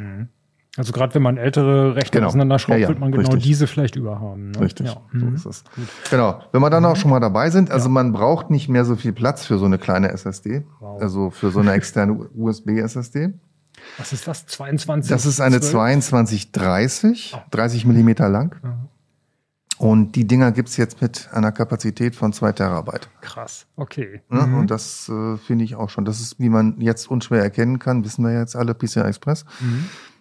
[0.78, 2.28] Also gerade wenn man ältere Rechner Genau.
[2.28, 3.44] auseinanderschraubt, Ja, ja, wird man genau richtig.
[3.44, 4.52] diese vielleicht überhaben.
[4.52, 4.62] Ne?
[4.62, 5.02] Richtig, Ja.
[5.12, 5.36] so Mhm.
[5.36, 5.64] ist es.
[6.10, 6.40] Genau.
[6.52, 9.12] Wenn wir dann auch schon mal dabei sind, also man braucht nicht mehr so viel
[9.12, 11.02] Platz für so eine kleine SSD, Wow.
[11.02, 13.34] also für so eine externe USB-SSD.
[13.98, 14.46] Was ist das?
[14.46, 15.10] 22?
[15.10, 15.72] Das ist eine 12?
[15.72, 18.56] 2230, 30 Millimeter lang.
[19.80, 23.08] Und die Dinger gibt's jetzt mit einer Kapazität von zwei Terabyte.
[23.22, 23.66] Krass.
[23.78, 24.22] Okay.
[24.30, 24.42] Ne?
[24.58, 26.04] Und das äh, finde ich auch schon.
[26.04, 29.46] Das ist, wie man jetzt unschwer erkennen kann, wissen wir jetzt alle, PCI Express.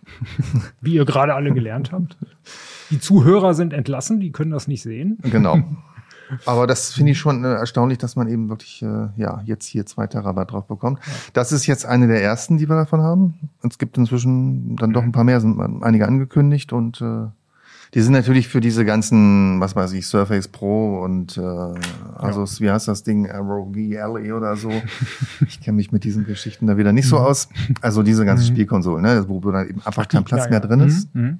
[0.81, 2.17] Wie ihr gerade alle gelernt habt.
[2.91, 5.19] Die Zuhörer sind entlassen, die können das nicht sehen.
[5.23, 5.59] Genau.
[6.47, 9.87] Aber das finde ich schon äh, erstaunlich, dass man eben wirklich äh, ja jetzt hier
[9.87, 11.01] zwei Terabyte drauf bekommt.
[11.33, 13.51] Das ist jetzt eine der ersten, die wir davon haben.
[13.69, 17.27] Es gibt inzwischen dann doch ein paar mehr, sind einige angekündigt und äh,
[17.95, 22.61] die sind natürlich für diese ganzen, was weiß ich, Surface Pro und äh, also ja.
[22.61, 24.71] wie heißt das Ding, ROG LE oder so.
[25.47, 27.25] ich kenne mich mit diesen Geschichten da wieder nicht so mhm.
[27.25, 27.49] aus.
[27.81, 28.55] Also diese ganzen mhm.
[28.55, 31.15] Spielkonsolen, ne, wo dann eben einfach kein Platz ja, mehr drin ist.
[31.15, 31.23] Mhm.
[31.23, 31.39] mhm.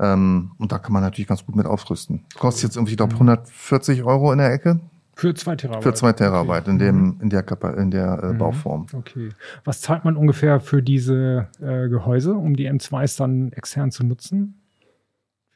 [0.00, 2.24] Ähm, und da kann man natürlich ganz gut mit aufrüsten.
[2.38, 4.78] Kostet jetzt irgendwie, ich glaube, 140 Euro in der Ecke.
[5.14, 5.82] Für zwei Terabyte.
[5.82, 6.70] Für zwei Terabyte okay.
[6.70, 7.16] in dem mhm.
[7.22, 7.44] in der
[7.76, 8.38] in der äh, mhm.
[8.38, 8.86] Bauform.
[8.92, 9.30] Okay.
[9.64, 14.57] Was zahlt man ungefähr für diese äh, Gehäuse, um die M2s dann extern zu nutzen?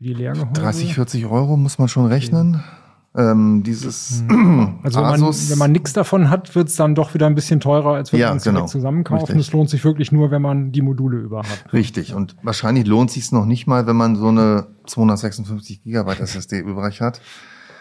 [0.02, 0.52] Für die Leergehäuse?
[0.52, 2.56] 30, 40 Euro muss man schon rechnen.
[2.56, 3.30] Okay.
[3.30, 4.80] Ähm, dieses mhm.
[4.82, 7.60] also wenn man, wenn man nichts davon hat, wird es dann doch wieder ein bisschen
[7.60, 8.66] teurer, als wenn ja, man es genau.
[8.66, 9.30] zusammenkauft.
[9.30, 11.72] Es lohnt sich wirklich nur, wenn man die Module über hat.
[11.72, 12.14] Richtig.
[12.14, 17.00] Und wahrscheinlich lohnt sich noch nicht mal, wenn man so eine 256 Gigabyte SSD übrig
[17.00, 17.20] hat.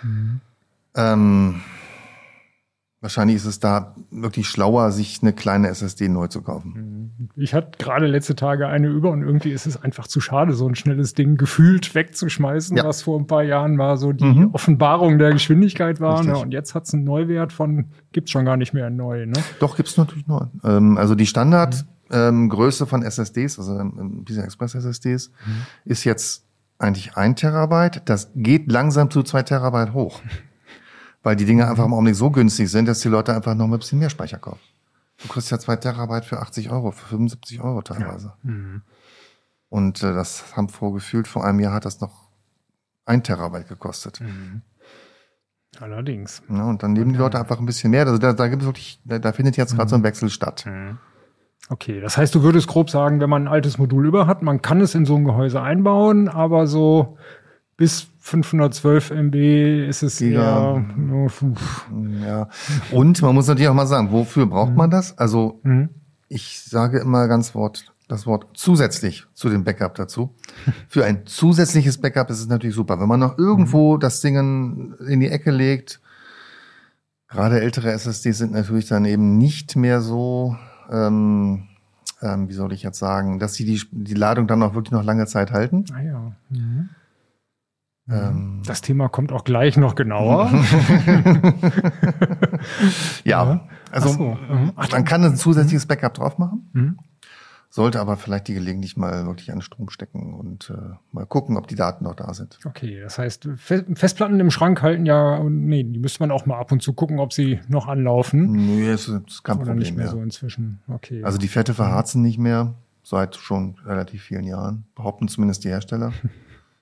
[0.03, 0.41] Mhm.
[0.95, 1.62] Ähm,
[3.02, 7.10] Wahrscheinlich ist es da wirklich schlauer, sich eine kleine SSD neu zu kaufen.
[7.18, 7.30] Mhm.
[7.36, 10.68] Ich hatte gerade letzte Tage eine über und irgendwie ist es einfach zu schade, so
[10.68, 12.84] ein schnelles Ding gefühlt wegzuschmeißen, ja.
[12.84, 14.50] was vor ein paar Jahren mal so die mhm.
[14.54, 16.24] Offenbarung der Geschwindigkeit war.
[16.24, 16.38] Ne?
[16.38, 19.26] Und jetzt hat es einen Neuwert von, gibt's schon gar nicht mehr neu.
[19.26, 19.42] Ne?
[19.60, 20.46] Doch, gibt's natürlich neu.
[20.64, 22.86] Ähm, also die Standardgröße mhm.
[22.86, 25.62] ähm, von SSDs, also ähm, PCI Express SSDs, mhm.
[25.86, 26.46] ist jetzt
[26.78, 28.04] eigentlich ein Terabyte.
[28.06, 30.22] Das geht langsam zu zwei Terabyte hoch
[31.23, 33.71] weil die Dinge einfach im Augenblick so günstig sind, dass die Leute einfach noch ein
[33.71, 34.62] bisschen mehr Speicher kaufen.
[35.21, 38.34] Du kriegst ja zwei Terabyte für 80 Euro, für 75 Euro teilweise.
[38.43, 38.49] Ja.
[38.51, 38.81] Mhm.
[39.69, 42.29] Und äh, das haben vorgefühlt, vor einem Jahr hat das noch
[43.05, 44.19] ein Terabyte gekostet.
[44.21, 44.63] Mhm.
[45.79, 46.41] Allerdings.
[46.49, 48.05] Ja, und dann nehmen die Leute einfach ein bisschen mehr.
[48.05, 49.89] Also da, da gibt es wirklich, da, da findet jetzt gerade mhm.
[49.89, 50.05] so ein mhm.
[50.05, 50.65] Wechsel statt.
[50.65, 50.97] Mhm.
[51.69, 54.62] Okay, das heißt, du würdest grob sagen, wenn man ein altes Modul über hat, man
[54.62, 57.17] kann es in so ein Gehäuse einbauen, aber so
[57.77, 60.75] bis 512 MB ist es Giga.
[60.75, 60.86] eher.
[61.12, 61.29] Oh,
[62.23, 62.47] ja.
[62.91, 64.77] Und man muss natürlich auch mal sagen, wofür braucht mhm.
[64.77, 65.17] man das?
[65.17, 65.89] Also mhm.
[66.29, 70.36] ich sage immer ganz Wort das Wort zusätzlich zu dem Backup dazu.
[70.89, 72.99] Für ein zusätzliches Backup ist es natürlich super.
[72.99, 73.99] Wenn man noch irgendwo mhm.
[74.01, 76.01] das Ding in die Ecke legt,
[77.29, 80.57] gerade ältere SSDs sind natürlich dann eben nicht mehr so,
[80.91, 81.69] ähm,
[82.21, 85.05] ähm, wie soll ich jetzt sagen, dass sie die, die Ladung dann auch wirklich noch
[85.05, 85.86] lange Zeit halten.
[85.93, 86.31] Ah ja.
[86.49, 86.89] Mhm.
[88.12, 90.52] Ähm, das Thema kommt auch gleich noch genauer.
[93.24, 94.24] ja, also so.
[94.36, 94.74] Mhm.
[94.76, 96.97] man kann ein zusätzliches Backup drauf machen, mhm.
[97.69, 101.67] sollte aber vielleicht die gelegentlich mal wirklich an Strom stecken und äh, mal gucken, ob
[101.67, 102.60] die Daten noch da sind.
[102.65, 106.71] Okay, das heißt, Festplatten im Schrank halten ja, nee, die müsste man auch mal ab
[106.71, 108.52] und zu gucken, ob sie noch anlaufen.
[108.52, 110.12] Nee, das ist kein Oder Problem nicht mehr, mehr.
[110.12, 110.82] so inzwischen.
[110.88, 111.24] Okay.
[111.24, 116.13] Also die Fette verharzen nicht mehr seit schon relativ vielen Jahren, behaupten zumindest die Hersteller.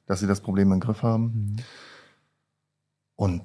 [0.09, 1.23] dass sie das Problem im Griff haben.
[1.23, 1.55] Mhm.
[3.15, 3.43] Und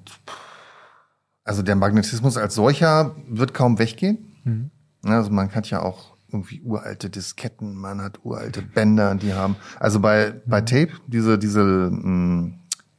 [1.44, 4.34] also der Magnetismus als solcher wird kaum weggehen.
[4.44, 4.70] Mhm.
[5.02, 10.00] Also man hat ja auch irgendwie uralte Disketten, man hat uralte Bänder, die haben, also
[10.00, 10.40] bei, mhm.
[10.46, 11.92] bei Tape, diese, diese,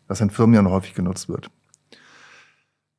[0.08, 1.50] was in Firmen ja noch häufig genutzt wird.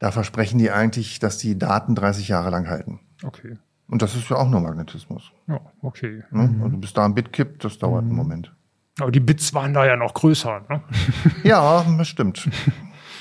[0.00, 3.00] Da versprechen die eigentlich, dass die Daten 30 Jahre lang halten.
[3.22, 3.56] Okay.
[3.86, 5.30] Und das ist ja auch nur Magnetismus.
[5.46, 6.24] Ja, okay.
[6.32, 6.48] Ne?
[6.48, 6.62] Mhm.
[6.64, 8.10] Also bis da ein Bit kippt, das dauert mhm.
[8.10, 8.56] einen Moment.
[8.98, 10.82] Aber die Bits waren da ja noch größer, ne?
[11.42, 12.48] ja, das stimmt.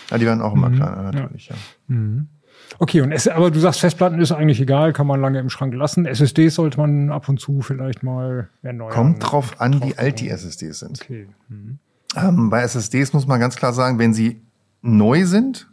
[0.10, 0.76] Ja, die werden auch immer mhm.
[0.76, 1.56] kleiner, natürlich, ja.
[1.56, 1.96] ja.
[1.96, 2.28] Mhm.
[2.80, 5.74] Okay, und es, aber du sagst, Festplatten ist eigentlich egal, kann man lange im Schrank
[5.74, 6.06] lassen.
[6.06, 8.92] SSDs sollte man ab und zu vielleicht mal erneuern.
[8.92, 11.02] Kommt drauf an, wie alt die SSDs sind.
[11.02, 11.28] Okay.
[11.48, 11.80] Mhm.
[12.16, 14.42] Ähm, bei SSDs muss man ganz klar sagen, wenn sie
[14.82, 15.70] neu sind,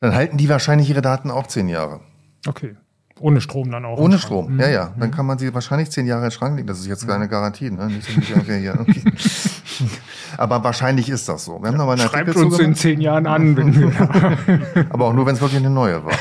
[0.00, 2.00] dann halten die wahrscheinlich ihre Daten auch zehn Jahre.
[2.46, 2.76] Okay.
[3.22, 3.98] Ohne Strom dann auch.
[3.98, 4.92] Ohne Strom, ja, ja.
[4.98, 5.14] Dann mhm.
[5.14, 6.66] kann man sie wahrscheinlich zehn Jahre in den Schrank legen.
[6.66, 7.86] Das ist jetzt keine Garantie, ne?
[7.86, 9.02] Nicht nicht, ja, okay.
[10.36, 11.60] Aber wahrscheinlich ist das so.
[11.62, 13.56] Wir haben ja, noch mal eine Schreibt Artikel uns in zehn Jahren an.
[13.56, 16.12] Wenn wir Aber auch nur, wenn es wirklich eine neue war.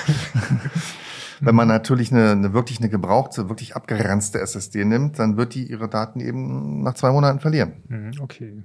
[1.40, 5.64] wenn man natürlich eine, eine wirklich eine gebrauchte, wirklich abgeranzte SSD nimmt, dann wird die
[5.64, 7.74] ihre Daten eben nach zwei Monaten verlieren.
[7.88, 8.64] Mhm, okay.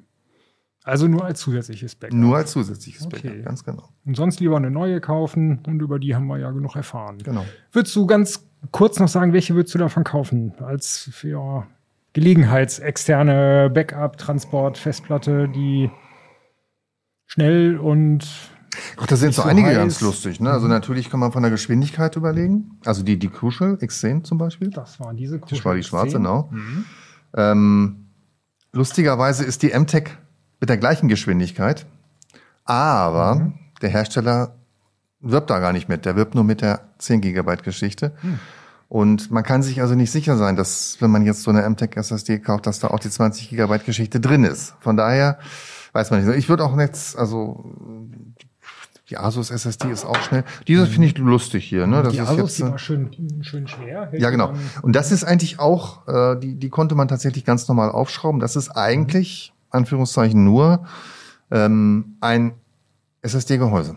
[0.87, 2.17] Also nur als zusätzliches Backup.
[2.17, 3.29] Nur als zusätzliches okay.
[3.29, 3.89] Backup, ganz genau.
[4.05, 7.19] Und sonst lieber eine neue kaufen und über die haben wir ja genug erfahren.
[7.19, 7.45] Genau.
[7.73, 10.53] Würdest du ganz kurz noch sagen, welche würdest du davon kaufen?
[10.61, 11.67] Als für
[12.13, 15.91] Gelegenheitsexterne Backup, Transport, Festplatte, die
[17.27, 18.29] schnell und
[18.97, 19.77] Ach, da sind so, einige heiß.
[19.77, 20.39] ganz lustig.
[20.39, 20.53] Ne?
[20.53, 22.79] Also natürlich kann man von der Geschwindigkeit überlegen.
[22.85, 24.71] Also die, die Crucial X10 zum Beispiel.
[24.71, 26.49] Das war diese Crucial Das war die schwarze, genau.
[26.53, 26.85] Mhm.
[27.35, 28.07] Ähm,
[28.71, 30.11] lustigerweise ist die MTech
[30.61, 31.87] mit der gleichen Geschwindigkeit.
[32.65, 33.55] Aber mhm.
[33.83, 34.57] der Hersteller
[35.21, 36.05] wirbt da gar nicht mit.
[36.05, 38.13] Der wirbt nur mit der 10 Gigabyte Geschichte.
[38.23, 38.39] Mhm.
[38.89, 41.97] Und man kann sich also nicht sicher sein, dass, wenn man jetzt so eine MTech
[41.97, 44.75] SSD kauft, dass da auch die 20 Gigabyte Geschichte drin ist.
[44.81, 45.39] Von daher
[45.93, 46.37] weiß man nicht.
[46.37, 47.65] Ich würde auch jetzt, also
[49.09, 50.45] Die Asus SSD ist auch schnell.
[50.67, 51.87] Diese finde ich lustig hier.
[51.87, 52.03] Ne?
[52.03, 54.11] Das die ist Asus, jetzt, die äh, war schön, schön schwer.
[54.13, 54.53] Ja, genau.
[54.83, 58.41] Und das ist eigentlich auch, äh, die, die konnte man tatsächlich ganz normal aufschrauben.
[58.41, 60.85] Das ist eigentlich, Anführungszeichen, nur
[61.51, 62.55] ähm, ein
[63.23, 63.97] SSD-Gehäuse.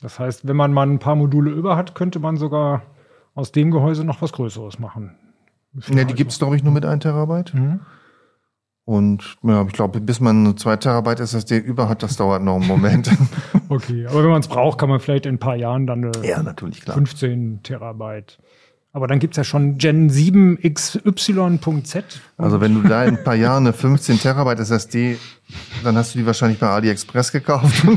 [0.00, 2.82] Das heißt, wenn man mal ein paar Module über hat, könnte man sogar
[3.34, 5.16] aus dem Gehäuse noch was Größeres machen.
[5.88, 7.54] Ne, die gibt's glaube ich, nur mit 1 Terabyte.
[7.54, 7.80] Mhm.
[8.84, 12.56] Und ja, ich glaube, bis man eine 2 Terabyte SSD über hat, das dauert noch
[12.56, 13.10] einen Moment.
[13.68, 16.26] Okay, aber wenn man es braucht, kann man vielleicht in ein paar Jahren dann eine
[16.26, 16.96] ja, natürlich, klar.
[16.96, 18.40] 15 Terabyte.
[18.92, 22.04] Aber dann gibt's ja schon Gen 7 XY.z.
[22.36, 25.16] Also wenn du da in ein paar Jahren eine 15 Terabyte SSD,
[25.84, 27.84] dann hast du die wahrscheinlich bei AliExpress gekauft.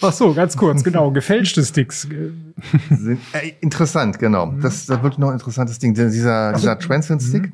[0.00, 1.10] Ach so, ganz kurz, genau.
[1.12, 2.08] Gefälschte Sticks.
[2.90, 4.52] sind, äh, interessant, genau.
[4.60, 5.94] Das, das wird noch ein interessantes Ding.
[5.94, 7.52] Denn Dieser, dieser Transcend Stick,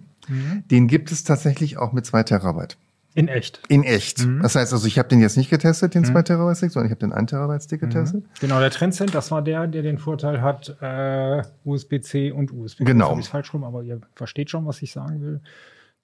[0.70, 2.78] den gibt es tatsächlich auch mit 2 Terabyte.
[3.14, 3.60] In echt.
[3.68, 4.26] In echt.
[4.42, 6.90] Das heißt also, ich habe den jetzt nicht getestet, den 2 Terabyte Stick, sondern ich
[6.90, 8.24] habe den 1 Terabyte Stick getestet.
[8.40, 12.84] Genau, der Transcend, das war der, der den Vorteil hat, äh, USB-C und USB.
[12.84, 13.16] Genau.
[13.16, 15.40] Ich's falsch rum, aber ihr versteht schon, was ich sagen will.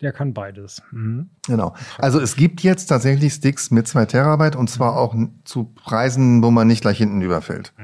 [0.01, 0.83] Der kann beides.
[0.93, 1.31] Mhm.
[1.47, 1.75] Genau.
[1.99, 6.51] Also es gibt jetzt tatsächlich Sticks mit 2 Terabyte und zwar auch zu Preisen, wo
[6.51, 7.75] man nicht gleich hinten überfällt.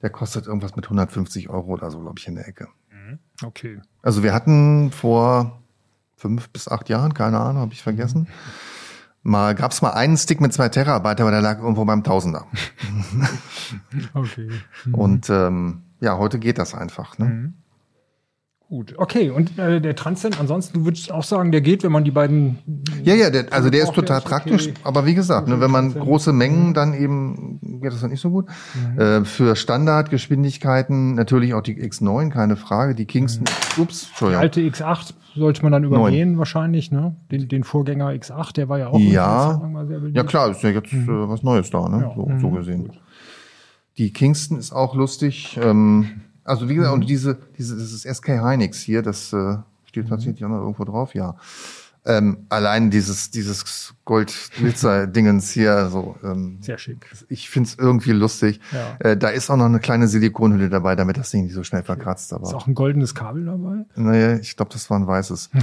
[0.00, 2.68] Der kostet irgendwas mit 150 Euro oder so, glaube ich, in der Ecke.
[3.44, 3.80] Okay.
[4.02, 5.61] Also wir hatten vor
[6.22, 8.28] fünf bis acht Jahren, keine Ahnung, habe ich vergessen.
[9.24, 12.46] Mal gab es mal einen Stick mit zwei Terabyte, aber der lag irgendwo beim Tausender.
[14.14, 14.50] Okay.
[14.92, 17.16] Und ähm, ja, heute geht das einfach.
[17.18, 17.54] Ne?
[18.72, 18.94] Gut.
[18.96, 22.10] Okay, und äh, der Transcend, ansonsten, du würdest auch sagen, der geht, wenn man die
[22.10, 22.56] beiden.
[23.04, 24.34] Ja, ja, der, also der ist total ist okay.
[24.34, 24.70] praktisch.
[24.82, 28.30] Aber wie gesagt, ne, wenn man große Mengen, dann eben geht das dann nicht so
[28.30, 28.46] gut.
[28.96, 32.94] Äh, für Standardgeschwindigkeiten natürlich auch die X9, keine Frage.
[32.94, 33.44] Die Kingston,
[33.76, 34.40] ups, Die Entschuldigung.
[34.40, 37.14] alte X8 sollte man dann übergehen, wahrscheinlich, ne?
[37.30, 39.60] Den, den Vorgänger X8, der war ja auch Ja.
[40.14, 42.04] Ja klar, ist ja jetzt äh, was Neues da, ne?
[42.08, 42.14] Ja.
[42.14, 42.90] So, so gesehen.
[43.98, 45.60] Die Kingston ist auch lustig.
[45.62, 50.44] Ähm, also wie gesagt, und diese, diese, ist SK Hynix hier, das äh, steht tatsächlich
[50.44, 51.36] auch noch irgendwo drauf, ja.
[52.04, 57.06] Ähm, allein dieses, dieses Gold-Glitzer-Dingens hier, so, ähm, Sehr schick.
[57.28, 58.58] ich find's irgendwie lustig.
[58.72, 58.96] Ja.
[59.10, 61.84] Äh, da ist auch noch eine kleine Silikonhülle dabei, damit das Ding nicht so schnell
[61.84, 62.24] verkratzt.
[62.26, 63.84] Ist Aber auch ein goldenes Kabel dabei.
[63.94, 65.50] naja, ich glaube, das war ein weißes.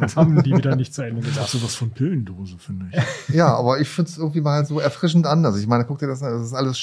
[0.00, 1.46] Das haben die wieder nicht zu Ende Das gedacht.
[1.46, 3.34] ist sowas von Pillendose, finde ich.
[3.34, 5.56] Ja, aber ich find's irgendwie mal so erfrischend anders.
[5.58, 6.78] Ich meine, guck dir das an, das ist alles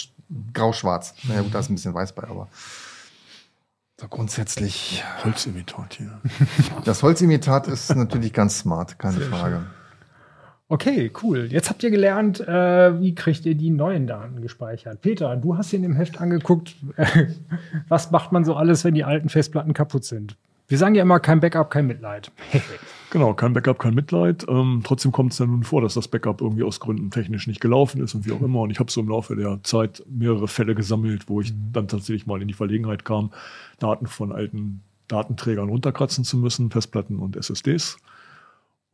[0.54, 1.14] grau-schwarz.
[1.24, 2.48] Naja, gut, da ist ein bisschen weiß bei, aber
[4.00, 5.04] so grundsätzlich.
[5.24, 6.20] Holzimitat hier.
[6.84, 9.66] Das Holzimitat ist natürlich ganz smart, keine Frage.
[10.68, 11.48] Okay, cool.
[11.52, 15.02] Jetzt habt ihr gelernt, äh, wie kriegt ihr die neuen Daten gespeichert.
[15.02, 17.28] Peter, du hast dir in dem Heft angeguckt, äh,
[17.88, 20.38] was macht man so alles, wenn die alten Festplatten kaputt sind.
[20.68, 22.32] Wir sagen ja immer, kein Backup, kein Mitleid.
[23.12, 24.46] Genau, kein Backup, kein Mitleid.
[24.50, 27.62] Ähm, trotzdem kommt es ja nun vor, dass das Backup irgendwie aus Gründen technisch nicht
[27.62, 28.62] gelaufen ist und wie auch immer.
[28.62, 32.26] Und ich habe so im Laufe der Zeit mehrere Fälle gesammelt, wo ich dann tatsächlich
[32.26, 33.32] mal in die Verlegenheit kam,
[33.80, 37.98] Daten von alten Datenträgern runterkratzen zu müssen, Festplatten und SSDs.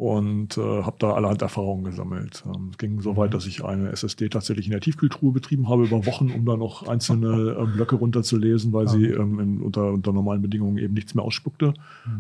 [0.02, 2.42] Und äh, habe da allerhand Erfahrungen gesammelt.
[2.48, 5.84] Ähm, es ging so weit, dass ich eine SSD tatsächlich in der Tiefkühltruhe betrieben habe
[5.84, 10.12] über Wochen, um da noch einzelne äh, Blöcke runterzulesen, weil sie ähm, in, unter, unter
[10.12, 11.76] normalen Bedingungen eben nichts mehr ausspuckte.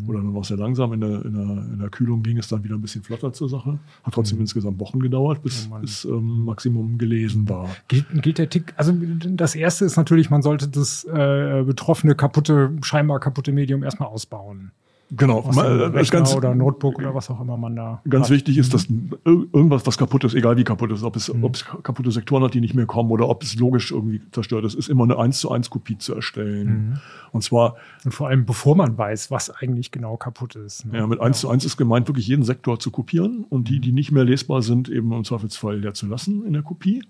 [0.07, 0.93] Oder nur noch sehr langsam.
[0.93, 3.49] In der, in, der, in der Kühlung ging es dann wieder ein bisschen flotter zur
[3.49, 3.79] Sache.
[4.03, 7.67] Hat trotzdem insgesamt Wochen gedauert, bis, Oh bis ähm, Maximum gelesen war.
[7.87, 12.77] Gilt, gilt der Tick, also das erste ist natürlich, man sollte das äh, betroffene, kaputte,
[12.83, 14.71] scheinbar kaputte Medium erstmal ausbauen.
[15.13, 15.41] Genau.
[15.53, 18.01] Mal, äh, Rechner ganz, oder Notebook oder was auch immer man da.
[18.09, 18.31] Ganz hat.
[18.31, 21.55] wichtig ist, dass ir- irgendwas, was kaputt ist, egal wie kaputt ist, ob es, ob
[21.55, 24.73] es kaputte Sektoren hat, die nicht mehr kommen oder ob es logisch irgendwie zerstört ist,
[24.75, 26.99] ist immer eine 1 zu 1 Kopie zu erstellen.
[27.33, 30.85] Und zwar, Und vor allem, bevor man weiß, was eigentlich genau kaputt ist.
[30.85, 30.97] ne?
[30.99, 33.91] ja, mit 1 zu 1 ist gemeint, wirklich jeden Sektor zu kopieren und die, die
[33.91, 37.03] nicht mehr lesbar sind, eben im Zweifelsfall leer zu lassen in der Kopie.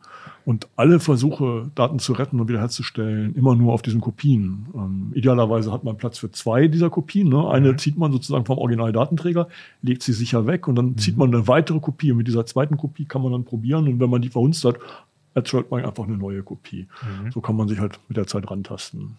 [0.44, 4.66] Und alle Versuche, Daten zu retten und wiederherzustellen, immer nur auf diesen Kopien.
[4.74, 7.30] Ähm, idealerweise hat man Platz für zwei dieser Kopien.
[7.30, 7.48] Ne?
[7.48, 9.47] Eine zieht man sozusagen vom Originaldatenträger,
[9.82, 12.12] legt sie sicher weg und dann zieht man eine weitere Kopie.
[12.12, 13.88] Und mit dieser zweiten Kopie kann man dann probieren.
[13.88, 14.75] Und wenn man die verhunzt hat,
[15.34, 16.88] erzeugt man einfach eine neue Kopie.
[17.34, 19.17] So kann man sich halt mit der Zeit rantasten.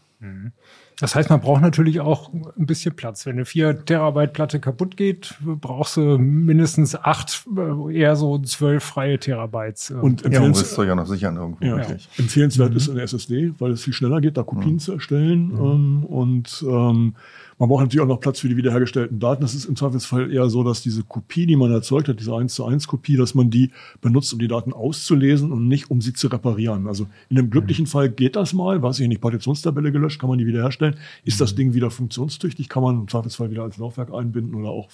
[1.00, 3.26] Das heißt, man braucht natürlich auch ein bisschen Platz.
[3.26, 8.84] Wenn eine 4 Terabyte Platte kaputt geht, brauchst du mindestens acht, äh, eher so zwölf
[8.84, 9.90] freie Terabytes.
[9.90, 9.94] äh.
[9.94, 11.64] Und empfehlens- ja noch sichern irgendwo.
[11.64, 11.78] Ja.
[12.18, 15.50] Empfehlenswert ist eine SSD, weil es viel schneller geht, da Kopien zu erstellen.
[15.56, 17.14] Ähm, und ähm,
[17.62, 19.40] man braucht natürlich auch noch Platz für die wiederhergestellten Daten.
[19.40, 22.52] Das ist im Zweifelsfall eher so, dass diese Kopie, die man erzeugt hat, diese 1
[22.52, 26.12] zu 1 Kopie, dass man die benutzt, um die Daten auszulesen und nicht, um sie
[26.12, 26.88] zu reparieren.
[26.88, 30.40] Also in einem glücklichen Fall geht das mal, weiß ich nicht, Partitionstabelle gelöscht, kann man
[30.40, 30.96] die wiederherstellen.
[31.22, 34.88] Ist das Ding wieder funktionstüchtig, kann man im Zweifelsfall wieder als Laufwerk einbinden oder auch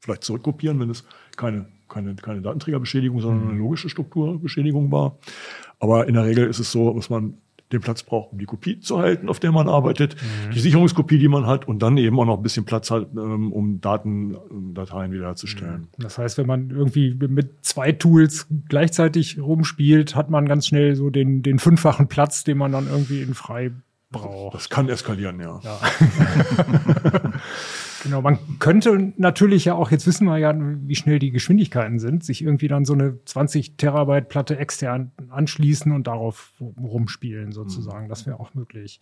[0.00, 1.04] vielleicht zurückkopieren, wenn es
[1.38, 5.16] keine, keine, keine Datenträgerbeschädigung, sondern eine logische Strukturbeschädigung war.
[5.78, 7.38] Aber in der Regel ist es so, dass man
[7.74, 10.52] den Platz braucht, um die Kopie zu halten, auf der man arbeitet, mhm.
[10.52, 13.52] die Sicherungskopie, die man hat und dann eben auch noch ein bisschen Platz hat, ähm,
[13.52, 14.36] um Daten,
[14.74, 15.88] Dateien wiederherzustellen.
[15.96, 16.02] Mhm.
[16.02, 21.10] Das heißt, wenn man irgendwie mit zwei Tools gleichzeitig rumspielt, hat man ganz schnell so
[21.10, 23.72] den, den fünffachen Platz, den man dann irgendwie in frei
[24.10, 24.54] braucht.
[24.54, 25.60] Das kann eskalieren, ja.
[25.62, 25.80] ja.
[28.04, 32.22] Genau, man könnte natürlich ja auch, jetzt wissen wir ja, wie schnell die Geschwindigkeiten sind,
[32.22, 38.08] sich irgendwie dann so eine 20 Terabyte Platte extern anschließen und darauf rumspielen sozusagen.
[38.08, 39.00] Das wäre auch möglich.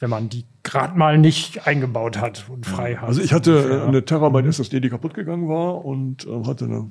[0.00, 3.08] Wenn man die gerade mal nicht eingebaut hat und frei hat.
[3.08, 3.86] Also ich hatte ungefähr.
[3.86, 6.90] eine Terabyte SSD, die kaputt gegangen war und äh, hatte eine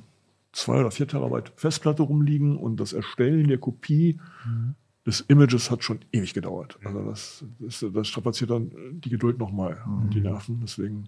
[0.53, 4.75] zwei oder vier Terabyte Festplatte rumliegen und das Erstellen der Kopie mhm
[5.07, 6.77] des Images hat schon ewig gedauert.
[6.83, 10.01] Also das, das, das strapaziert dann die Geduld nochmal mhm.
[10.01, 10.59] und die Nerven.
[10.61, 11.07] Deswegen.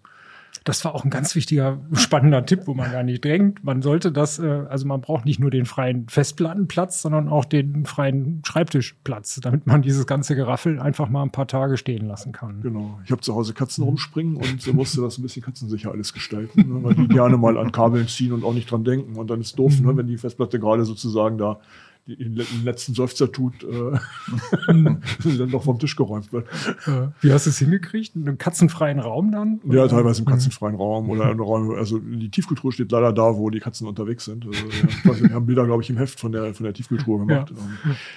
[0.63, 3.63] Das war auch ein ganz wichtiger, spannender Tipp, wo man gar nicht denkt.
[3.63, 7.85] Man sollte das, äh, also man braucht nicht nur den freien Festplattenplatz, sondern auch den
[7.85, 12.61] freien Schreibtischplatz, damit man dieses ganze Geraffel einfach mal ein paar Tage stehen lassen kann.
[12.61, 12.99] Genau.
[13.05, 16.61] Ich habe zu Hause Katzen rumspringen und so musste das ein bisschen katzensicher alles gestalten,
[16.73, 19.17] ne, weil die gerne mal an Kabeln ziehen und auch nicht dran denken.
[19.17, 19.87] Und dann ist doof, mhm.
[19.87, 21.59] ne, wenn die Festplatte gerade sozusagen da
[22.17, 23.67] den letzten Seufzer tut, äh,
[24.67, 26.47] dann noch vom Tisch geräumt wird.
[27.21, 28.15] Wie hast du es hingekriegt?
[28.15, 29.59] In einem katzenfreien Raum dann?
[29.65, 29.79] Oder?
[29.79, 31.77] Ja, teilweise im katzenfreien Raum oder in Räumen.
[31.77, 34.45] Also die Tiefkultur steht leider da, wo die Katzen unterwegs sind.
[34.45, 37.53] Also, ja, wir haben Bilder, glaube ich, im Heft von der, von der Tiefkultur gemacht.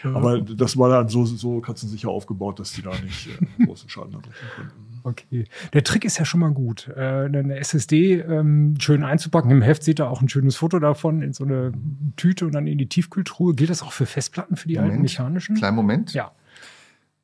[0.04, 0.14] Ja.
[0.14, 4.14] Aber das war dann so, so katzensicher aufgebaut, dass die da nicht äh, großen Schaden
[4.14, 4.91] anrichten konnten.
[5.04, 5.44] Okay.
[5.72, 6.88] Der Trick ist ja schon mal gut.
[6.96, 9.50] Äh, eine SSD ähm, schön einzupacken.
[9.50, 11.72] Im Heft seht ihr auch ein schönes Foto davon in so eine
[12.16, 13.54] Tüte und dann in die Tiefkühltruhe.
[13.54, 14.92] Gilt das auch für Festplatten, für die Moment.
[14.92, 15.56] alten mechanischen?
[15.56, 16.12] Kleinen Moment.
[16.14, 16.32] Ja.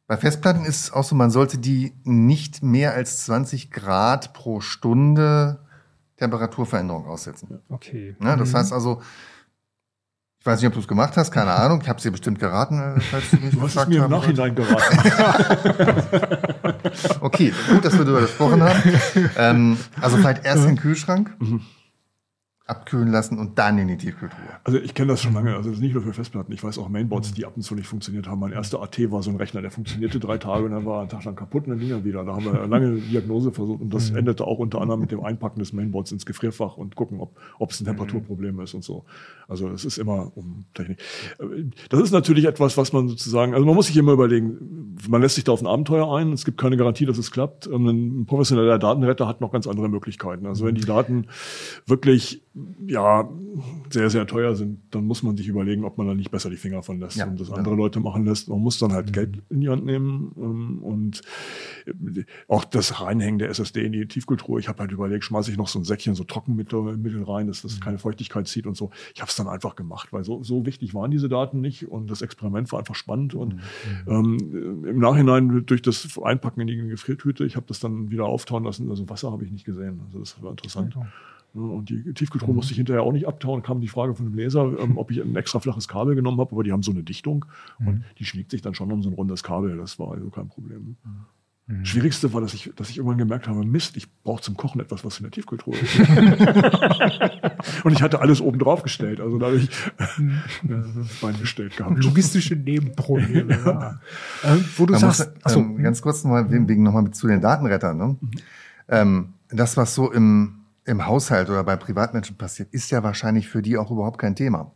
[0.07, 4.61] Bei Festplatten ist es auch so, man sollte die nicht mehr als 20 Grad pro
[4.61, 5.61] Stunde
[6.17, 7.61] Temperaturveränderung aussetzen.
[7.69, 8.17] Okay.
[8.23, 8.57] Ja, das mhm.
[8.57, 9.03] heißt also,
[10.41, 11.81] ich weiß nicht, ob du es gemacht hast, keine Ahnung.
[11.83, 14.55] Ich habe dir bestimmt geraten, äh, falls du mich Du hast es mir im Nachhinein
[14.55, 14.99] geraten.
[17.21, 18.83] okay, gut, dass wir darüber gesprochen haben.
[19.37, 21.35] Ähm, also vielleicht erst den Kühlschrank.
[21.39, 21.61] Mhm
[22.69, 24.41] abkühlen lassen und dann in die Tiefkühltruhe.
[24.63, 26.53] Also ich kenne das schon lange, also das ist nicht nur für Festplatten.
[26.53, 28.41] Ich weiß auch Mainboards, die ab und zu nicht funktioniert haben.
[28.41, 31.01] Mein erster AT war so ein Rechner, der funktionierte drei Tage und dann war er
[31.01, 32.25] einen Tag lang kaputt und dann ging er wieder.
[32.25, 34.19] Da haben wir eine lange Diagnose versucht und das mhm.
[34.19, 37.71] endete auch unter anderem mit dem Einpacken des Mainboards ins Gefrierfach und gucken, ob, ob
[37.71, 39.05] es ein Temperaturproblem ist und so.
[39.49, 40.99] Also es ist immer um Technik.
[41.89, 45.37] Das ist natürlich etwas, was man sozusagen, also man muss sich immer überlegen, man lässt
[45.37, 47.67] sich da auf ein Abenteuer ein, es gibt keine Garantie, dass es klappt.
[47.67, 50.45] Ein professioneller Datenretter hat noch ganz andere Möglichkeiten.
[50.45, 51.29] Also wenn die Daten
[51.87, 52.43] wirklich
[52.87, 53.29] ja,
[53.91, 56.57] sehr, sehr teuer sind, dann muss man sich überlegen, ob man da nicht besser die
[56.57, 57.81] Finger von lässt ja, und das andere ja.
[57.81, 58.49] Leute machen lässt.
[58.49, 59.13] Man muss dann halt mhm.
[59.13, 61.23] Geld in die Hand nehmen ähm, und
[61.87, 64.59] äh, auch das Reinhängen der SSD in die Tiefkultur.
[64.59, 67.63] Ich habe halt überlegt, schmeiße ich noch so ein Säckchen so Trockenmittel Mittel rein, dass
[67.63, 67.81] das mhm.
[67.81, 68.91] keine Feuchtigkeit zieht und so.
[69.15, 72.11] Ich habe es dann einfach gemacht, weil so, so wichtig waren diese Daten nicht und
[72.11, 73.61] das Experiment war einfach spannend und mhm.
[74.07, 78.65] ähm, im Nachhinein durch das Einpacken in die Gefriertüte, ich habe das dann wieder auftauen
[78.65, 78.91] lassen.
[78.91, 80.01] Also Wasser habe ich nicht gesehen.
[80.07, 80.95] Also das war interessant.
[80.95, 81.07] Ja.
[81.55, 82.57] Und die Tiefkühltruhe mhm.
[82.57, 83.63] musste ich hinterher auch nicht abtauen.
[83.63, 86.53] Kam die Frage von dem Leser, ähm, ob ich ein extra flaches Kabel genommen habe,
[86.53, 87.45] aber die haben so eine Dichtung
[87.79, 87.89] mhm.
[87.89, 89.77] und die schmiegt sich dann schon um so ein rundes Kabel.
[89.77, 90.97] Das war also kein Problem.
[91.69, 91.85] Mhm.
[91.85, 95.05] Schwierigste war, dass ich, dass ich irgendwann gemerkt habe, Mist, ich brauche zum Kochen etwas,
[95.05, 95.99] was in der Tiefkühltruhe ist.
[97.85, 99.21] und ich hatte alles oben drauf gestellt.
[99.21, 99.69] Also da habe ich
[100.17, 100.39] mhm.
[100.97, 102.03] das Bein gestellt gehabt.
[102.03, 103.53] Logistische Nebenprobleme.
[103.67, 104.01] ja.
[104.45, 107.99] ähm, wo du Man sagst, muss, ähm, ganz kurz nochmal wegen nochmal zu den Datenrettern.
[107.99, 108.17] Ne?
[108.19, 108.31] Mhm.
[108.89, 110.58] Ähm, das, was so im
[110.89, 114.73] im Haushalt oder bei Privatmenschen passiert, ist ja wahrscheinlich für die auch überhaupt kein Thema.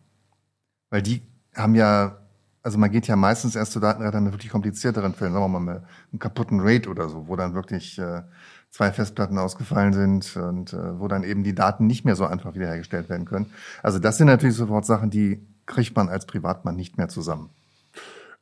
[0.91, 1.23] Weil die
[1.55, 2.19] haben ja,
[2.63, 5.75] also man geht ja meistens erst zu Datenrettern mit wirklich komplizierteren Fällen, sagen wir mal
[5.75, 5.83] mit
[6.13, 8.23] einem kaputten RAID oder so, wo dann wirklich äh,
[8.71, 12.55] zwei Festplatten ausgefallen sind und äh, wo dann eben die Daten nicht mehr so einfach
[12.55, 13.47] wiederhergestellt werden können.
[13.83, 17.51] Also das sind natürlich sofort Sachen, die kriegt man als Privatmann nicht mehr zusammen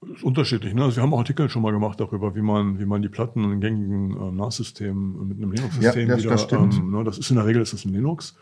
[0.08, 0.74] ist unterschiedlich.
[0.74, 0.82] Ne?
[0.82, 3.44] Also wir haben auch Artikel schon mal gemacht darüber, wie man, wie man die Platten
[3.44, 6.30] in gängigen äh, NAS-Systemen mit einem Linux-System ja, wieder.
[6.30, 7.04] Das, ähm, ne?
[7.04, 8.36] das ist in der Regel ist das ein Linux.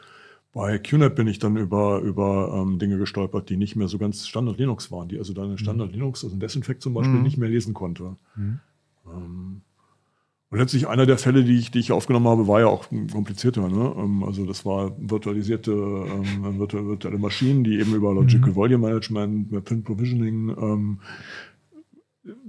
[0.52, 4.26] Bei QNAP bin ich dann über, über ähm, Dinge gestolpert, die nicht mehr so ganz
[4.26, 5.58] Standard Linux waren, die also dann mhm.
[5.58, 7.22] Standard Linux, also ein Desinfekt zum Beispiel, mhm.
[7.22, 8.16] nicht mehr lesen konnte.
[8.34, 8.60] Mhm.
[9.06, 9.60] Ähm,
[10.50, 13.68] und letztlich einer der Fälle, die ich, die ich aufgenommen habe, war ja auch komplizierter.
[13.68, 13.94] Ne?
[13.98, 18.56] Ähm, also das war virtualisierte ähm, virtuelle Maschinen, die eben über Logical mhm.
[18.56, 20.98] Volume Management, Pin Provisioning ähm,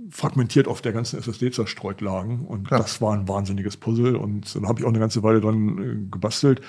[0.10, 2.46] fragmentiert auf der ganzen SSD zerstreut lagen.
[2.46, 2.82] Und Klar.
[2.82, 4.16] das war ein wahnsinniges Puzzle.
[4.16, 6.62] Und dann habe ich auch eine ganze Weile dran äh, gebastelt.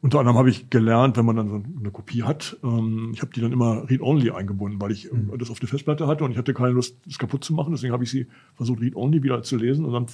[0.00, 3.32] Unter anderem habe ich gelernt, wenn man dann so eine Kopie hat, ähm, ich habe
[3.32, 5.38] die dann immer Read-Only eingebunden, weil ich ähm, mhm.
[5.38, 7.72] das auf der Festplatte hatte und ich hatte keine Lust, das kaputt zu machen.
[7.72, 10.06] Deswegen habe ich sie versucht, Read-Only wieder zu lesen und dann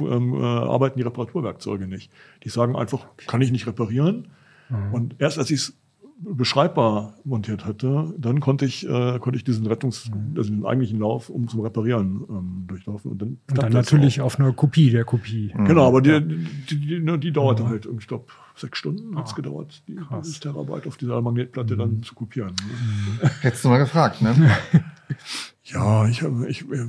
[0.00, 2.10] ähm, äh, arbeiten die Reparaturwerkzeuge nicht.
[2.44, 4.28] Die sagen einfach, kann ich nicht reparieren.
[4.70, 4.94] Mhm.
[4.94, 5.76] Und erst als ich es
[6.20, 10.36] beschreibbar montiert hatte, dann konnte ich, äh, konnte ich diesen Rettungs-, mhm.
[10.36, 13.12] also den eigentlichen Lauf, um zum Reparieren ähm, durchlaufen.
[13.12, 15.52] Und dann, und dann natürlich auf einer Kopie der Kopie.
[15.56, 15.64] Mhm.
[15.64, 17.68] Genau, aber die, die, die, die, die dauerte mhm.
[17.68, 21.74] halt, ich glaube, sechs Stunden hat es ah, gedauert, die, dieses Terabyte auf dieser Magnetplatte
[21.74, 21.78] mhm.
[21.78, 22.54] dann zu kopieren.
[23.40, 24.34] Hättest du mal gefragt, ne?
[25.64, 26.86] ja, ich habe, ich, äh,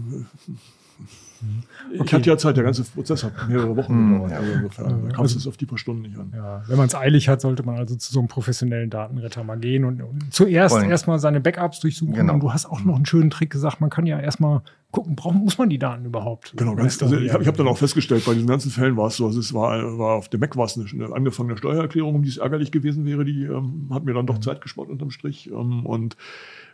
[1.42, 2.04] Okay.
[2.04, 4.34] Ich hatte ja Zeit, der ganze Prozess hat mehrere Wochen hm, gedauert.
[4.34, 6.34] Also insofern, da kam es auf die paar Stunden nicht an.
[6.36, 9.58] Ja, wenn man es eilig hat, sollte man also zu so einem professionellen Datenretter mal
[9.58, 12.14] gehen und, und zuerst erstmal seine Backups durchsuchen.
[12.14, 12.34] Genau.
[12.34, 14.62] Und du hast auch noch einen schönen Trick gesagt, man kann ja erstmal
[14.92, 16.54] gucken, brauchen, muss man die Daten überhaupt?
[16.58, 19.18] Genau, ganz, also ich habe hab dann auch festgestellt, bei diesen ganzen Fällen war es
[19.18, 22.24] so, also es war, war auf dem Mac war es eine, eine angefangene Steuererklärung, um
[22.24, 24.42] die es ärgerlich gewesen wäre, die ähm, hat mir dann doch mhm.
[24.42, 25.50] Zeit gespart unterm Strich.
[25.52, 26.18] Ähm, und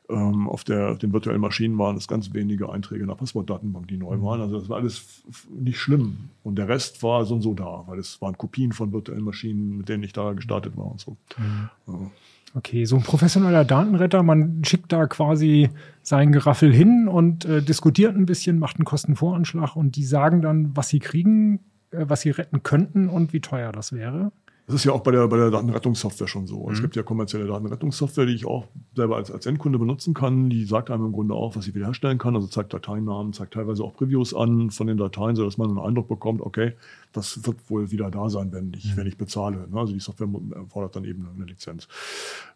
[0.10, 3.88] ähm, auf, der, auf den virtuellen Maschinen waren es ganz wenige Einträge in der Passwortdatenbank,
[3.88, 4.24] die neu mhm.
[4.24, 4.42] waren.
[4.42, 6.30] Also das war alles nicht schlimm.
[6.44, 9.78] Und der Rest war so und so da, weil es waren Kopien von virtuellen Maschinen,
[9.78, 11.18] mit denen ich da gestartet war und so.
[11.38, 11.70] Mhm.
[11.88, 12.12] Ja.
[12.54, 15.70] Okay, so ein professioneller Datenretter, man schickt da quasi
[16.02, 20.72] sein Geraffel hin und äh, diskutiert ein bisschen, macht einen Kostenvoranschlag und die sagen dann,
[20.74, 21.60] was sie kriegen,
[21.92, 24.32] äh, was sie retten könnten und wie teuer das wäre.
[24.68, 26.66] Das ist ja auch bei der, bei der Datenrettungssoftware schon so.
[26.66, 26.74] Mhm.
[26.74, 30.50] Es gibt ja kommerzielle Datenrettungssoftware, die ich auch selber als, als Endkunde benutzen kann.
[30.50, 32.36] Die sagt einem im Grunde auch, was ich wiederherstellen kann.
[32.36, 36.08] Also zeigt Dateinamen, zeigt teilweise auch Previews an von den Dateien, sodass man einen Eindruck
[36.08, 36.74] bekommt, okay,
[37.14, 38.98] das wird wohl wieder da sein, wenn ich, mhm.
[38.98, 39.68] wenn ich bezahle.
[39.72, 41.88] Also die Software erfordert dann eben eine Lizenz.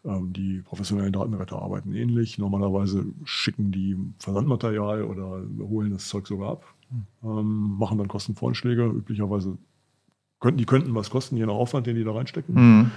[0.04, 2.40] Ähm, die professionellen Datenretter arbeiten ähnlich.
[2.40, 7.06] Normalerweise schicken die Versandmaterial oder holen das Zeug sogar ab, mhm.
[7.24, 9.60] ähm, machen dann Kostenvorschläge, üblicherweise
[10.40, 12.56] könnten, die könnten was kosten, je nach Aufwand, den die da reinstecken.
[12.56, 12.92] Mhm.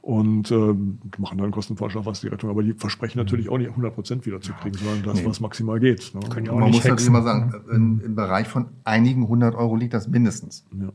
[0.00, 3.94] Und ähm, machen dann Kostenvorschlag, was die Rettung, aber die versprechen natürlich auch nicht 100
[3.94, 5.26] Prozent wieder zu kriegen, sondern das, nee.
[5.26, 6.14] was maximal geht.
[6.14, 6.20] Ne?
[6.30, 9.76] Können ja auch Man muss natürlich immer sagen, in, im Bereich von einigen 100 Euro
[9.76, 10.64] liegt das mindestens.
[10.72, 10.92] Ja.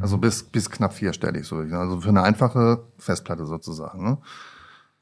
[0.00, 1.56] Also bis, bis knapp vierstellig, so.
[1.56, 4.04] Also für eine einfache Festplatte sozusagen.
[4.04, 4.18] Ne?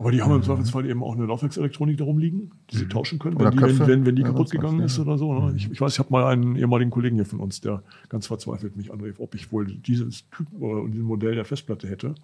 [0.01, 0.45] Aber die haben im mhm.
[0.45, 2.89] Zweifelsfall eben auch eine Laufwerkselektronik darum liegen, die sie mhm.
[2.89, 5.39] tauschen können, wenn die, wenn, wenn, wenn die kaputt gegangen ist oder so.
[5.39, 5.53] Ne?
[5.55, 8.79] Ich, ich, weiß, ich habe mal einen ehemaligen Kollegen hier von uns, der ganz verzweifelt
[8.79, 12.15] mich anrief, ob ich wohl dieses Typ oder dieses Modell der Festplatte hätte.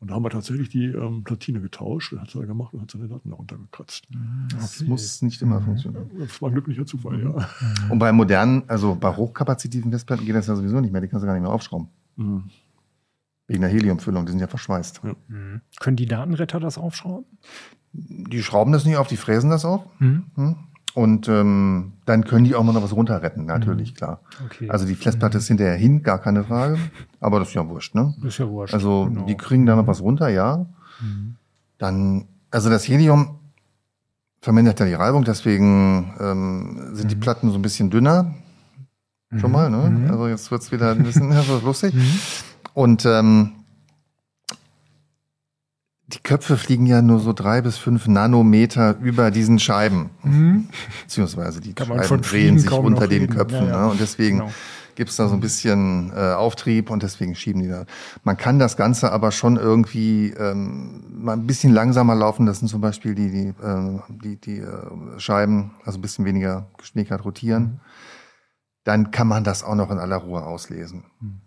[0.00, 2.90] Und da haben wir tatsächlich die ähm, Platine getauscht, das hat er gemacht und hat
[2.90, 4.08] seine Daten darunter gekratzt.
[4.50, 6.10] Das muss nicht immer funktionieren.
[6.18, 7.48] Das war ein glücklicher Zufall, ja.
[7.90, 11.22] Und bei modernen, also bei hochkapazitiven Festplatten geht das ja sowieso nicht mehr, die kannst
[11.22, 11.86] du gar nicht mehr aufschrauben.
[13.50, 13.54] Mhm.
[13.54, 15.00] Wegen der Heliumfüllung, die sind ja verschweißt.
[15.04, 15.14] Ja.
[15.28, 15.60] Mhm.
[15.80, 17.26] Können die Datenretter das aufschrauben?
[17.92, 19.84] Die schrauben das nicht auf, die fräsen das auf.
[19.98, 20.24] Mhm.
[20.36, 20.56] Hm?
[20.94, 23.96] Und ähm, dann können die auch mal noch was runterretten, natürlich, mhm.
[23.96, 24.20] klar.
[24.44, 24.68] Okay.
[24.70, 26.78] Also die Festplatte ist hinterher hin, gar keine Frage.
[27.20, 28.14] Aber das ist ja wurscht, ne?
[28.18, 28.74] Das ist ja wurscht.
[28.74, 29.26] Also genau.
[29.26, 30.66] die kriegen da noch was runter, ja.
[31.00, 31.36] Mhm.
[31.78, 33.38] Dann, also das Helium
[34.40, 37.20] vermindert ja die Reibung, deswegen ähm, sind die mhm.
[37.20, 38.34] Platten so ein bisschen dünner.
[39.38, 40.10] Schon mal, ne?
[40.10, 41.32] Also jetzt wird's wieder ein bisschen
[41.64, 41.94] lustig.
[42.80, 43.52] Und ähm,
[46.06, 50.08] die Köpfe fliegen ja nur so drei bis fünf Nanometer über diesen Scheiben.
[50.22, 50.70] Mhm.
[51.02, 53.36] Beziehungsweise die Scheiben drehen sich unter den reden.
[53.36, 53.66] Köpfen.
[53.66, 53.82] Ja, ja.
[53.82, 53.90] Ne?
[53.90, 54.52] Und deswegen genau.
[54.94, 57.84] gibt's da so ein bisschen äh, Auftrieb und deswegen schieben die da.
[58.24, 62.46] Man kann das Ganze aber schon irgendwie ähm, mal ein bisschen langsamer laufen.
[62.46, 66.66] Das sind zum Beispiel die, die, äh, die, die äh, Scheiben, also ein bisschen weniger
[66.78, 67.62] Geschwindigkeit rotieren.
[67.62, 67.80] Mhm.
[68.84, 71.04] Dann kann man das auch noch in aller Ruhe auslesen.
[71.20, 71.42] Mhm.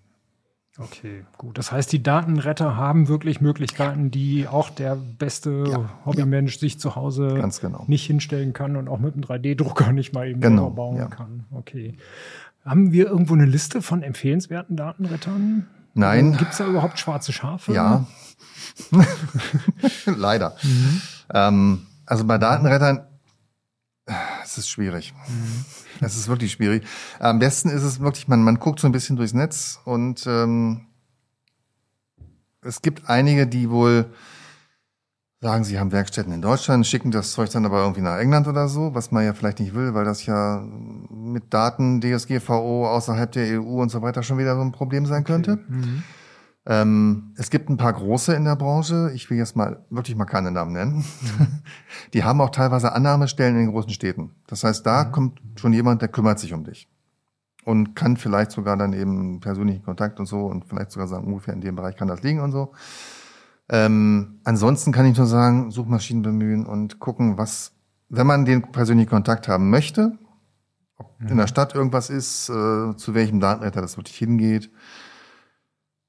[0.79, 1.59] Okay, gut.
[1.59, 6.59] Das heißt, die Datenretter haben wirklich Möglichkeiten, die auch der beste ja, Hobbymensch ja.
[6.61, 7.83] sich zu Hause genau.
[7.87, 11.07] nicht hinstellen kann und auch mit einem 3D-Drucker nicht mal eben genau, bauen ja.
[11.07, 11.45] kann.
[11.51, 11.95] Okay.
[12.65, 15.67] Haben wir irgendwo eine Liste von empfehlenswerten Datenrettern?
[15.93, 16.37] Nein.
[16.37, 17.73] Gibt es da überhaupt schwarze Schafe?
[17.73, 18.07] Ja.
[20.05, 20.55] Leider.
[20.63, 21.01] Mhm.
[21.31, 23.05] Ähm, also bei Datenrettern
[24.53, 25.13] es ist schwierig.
[26.01, 26.83] Es ist wirklich schwierig.
[27.19, 30.87] Am besten ist es wirklich, man, man guckt so ein bisschen durchs Netz und ähm,
[32.61, 34.05] es gibt einige, die wohl
[35.41, 38.67] sagen, sie haben Werkstätten in Deutschland, schicken das Zeug dann aber irgendwie nach England oder
[38.69, 40.63] so, was man ja vielleicht nicht will, weil das ja
[41.09, 45.23] mit Daten DSGVO außerhalb der EU und so weiter schon wieder so ein Problem sein
[45.23, 45.53] könnte.
[45.53, 45.63] Okay.
[45.67, 46.03] Mhm.
[46.65, 50.25] Ähm, es gibt ein paar große in der Branche, ich will jetzt mal wirklich mal
[50.25, 50.95] keine Namen nennen.
[50.97, 51.47] Mhm.
[52.13, 54.31] Die haben auch teilweise Annahmestellen in den großen Städten.
[54.47, 55.11] Das heißt, da mhm.
[55.11, 56.87] kommt schon jemand, der kümmert sich um dich.
[57.65, 61.53] Und kann vielleicht sogar dann eben persönlichen Kontakt und so und vielleicht sogar sagen, ungefähr
[61.53, 62.73] in dem Bereich kann das liegen und so.
[63.69, 67.73] Ähm, ansonsten kann ich nur sagen, Suchmaschinen bemühen und gucken, was,
[68.09, 70.17] wenn man den persönlichen Kontakt haben möchte,
[70.97, 71.27] ob mhm.
[71.29, 74.69] in der Stadt irgendwas ist, äh, zu welchem Datenretter das wirklich hingeht,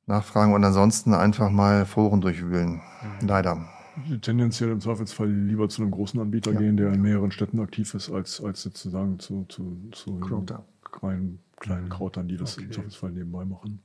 [0.06, 2.80] nachfragen und ansonsten einfach mal Foren durchwühlen.
[3.20, 3.28] Mhm.
[3.28, 3.68] Leider.
[4.22, 6.58] Tendenziell im Zweifelsfall lieber zu einem großen Anbieter ja.
[6.58, 10.18] gehen, der in mehreren Städten aktiv ist, als, als sozusagen zu, zu, zu
[10.90, 12.66] kleinen, kleinen Krautern, die das okay.
[12.66, 13.82] im Zweifelsfall nebenbei machen.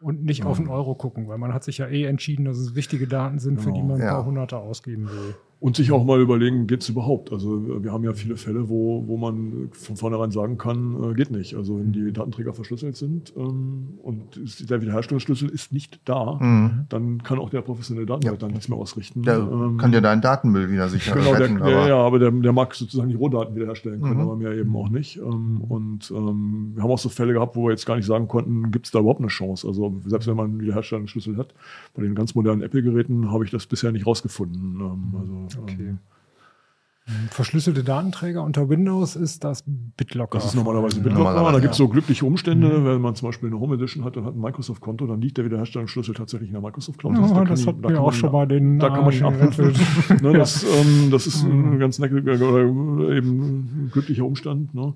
[0.00, 2.74] Und nicht auf den Euro gucken, weil man hat sich ja eh entschieden, dass es
[2.76, 3.94] wichtige Daten sind, für die Genau.
[3.94, 4.14] man ein Ja.
[4.14, 5.34] paar Hunderter ausgeben will.
[5.60, 7.32] Und sich auch mal überlegen, geht's überhaupt?
[7.32, 11.32] Also wir haben ja viele Fälle, wo, wo man von vornherein sagen kann, äh, geht
[11.32, 11.56] nicht.
[11.56, 16.38] Also wenn die Datenträger verschlüsselt sind ähm, und es- der Wiederherstellungsschlüssel ist nicht da,
[16.88, 19.22] dann kann auch der professionelle Datenwert dann nichts mehr ausrichten.
[19.24, 21.56] Der Ähm, kann dir deinen Datenmüll wieder sicher Genau, retten.
[21.56, 21.88] der, aber Mhm.
[21.88, 25.16] ja, aber der, der mag sozusagen die Rohdaten wiederherstellen können, aber mehr eben auch nicht.
[25.16, 28.28] Ähm, und ähm, wir haben auch so Fälle gehabt, wo wir jetzt gar nicht sagen
[28.28, 29.66] konnten, gibt es da überhaupt eine Chance?
[29.66, 31.52] Also selbst wenn man einen Wiederherstellungsschlüssel hat,
[31.96, 34.78] bei den ganz modernen Apple-Geräten habe ich das bisher nicht rausgefunden.
[34.80, 35.96] Ähm, also, Okay.
[37.06, 40.38] ähm, Verschlüsselte Datenträger unter Windows ist das BitLocker.
[40.38, 41.18] Das ist normalerweise BitLocker.
[41.18, 41.84] Normalerweise, Da gibt es ja.
[41.86, 45.06] so glückliche Umstände, wenn man zum Beispiel eine Home Edition hat und hat ein Microsoft-Konto,
[45.06, 47.14] dann liegt der Wiederherstellungsschlüssel tatsächlich in der Microsoft Cloud.
[47.16, 49.04] Ja, da kann das ich- hat da mir auch man schon mal den Da kann
[49.04, 49.72] man ihn Arsch abrufen.
[50.22, 54.74] ne, das, ähm, das ist ein ganz netter oder eben ein glücklicher Umstand.
[54.74, 54.92] Ne?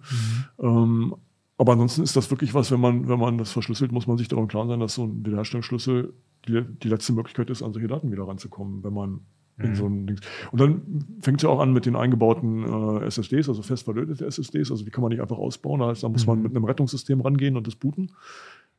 [0.61, 1.15] Ähm,
[1.57, 4.29] aber ansonsten ist das wirklich was, wenn man, wenn man das verschlüsselt, muss man sich
[4.29, 6.13] darum klar sein, dass so ein Wiederherstellungsschlüssel
[6.49, 9.21] die, die letzte Möglichkeit ist, an solche Daten wieder ranzukommen, wenn man
[9.65, 10.21] in so ein.
[10.51, 10.83] Und dann
[11.21, 12.65] fängt es ja auch an mit den eingebauten
[13.03, 14.71] äh, SSDs, also fest verlötete SSDs.
[14.71, 15.81] Also die kann man nicht einfach ausbauen.
[15.81, 18.13] Da, heißt, da muss man mit einem Rettungssystem rangehen und das booten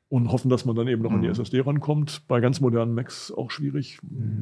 [0.09, 2.27] und hoffen, dass man dann eben noch an die SSD rankommt.
[2.27, 3.99] Bei ganz modernen Macs auch schwierig.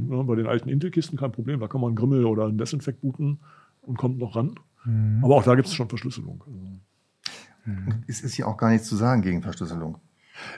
[0.10, 1.62] Ja, bei den alten Intel-Kisten kein Problem.
[1.62, 3.39] Da kann man einen Grimmel oder einen Desinfect booten
[3.82, 4.56] und kommt noch ran.
[5.22, 6.44] Aber auch da gibt es schon Verschlüsselung.
[6.46, 10.00] Also, es ist ja auch gar nichts zu sagen gegen Verschlüsselung.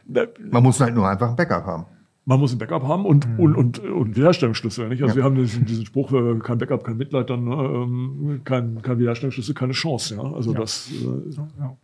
[0.08, 1.86] Man muss halt nur einfach ein Backup haben.
[2.26, 4.88] Man muss ein Backup haben und, und, und, und Wiederherstellungsschlüssel.
[4.90, 5.04] Nicht?
[5.04, 8.82] Also wir haben diesen, diesen Spruch, äh, kein Backup, kein Mitleid, dann ne, ähm, kein,
[8.82, 10.16] kein Wiederherstellungsschlüssel, keine Chance.
[10.16, 10.24] Ja?
[10.34, 11.78] Also das äh, Ja.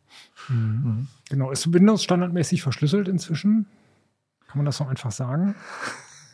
[1.30, 1.52] Genau.
[1.52, 3.66] Ist Windows standardmäßig verschlüsselt inzwischen?
[4.48, 5.56] Kann man das so einfach sagen?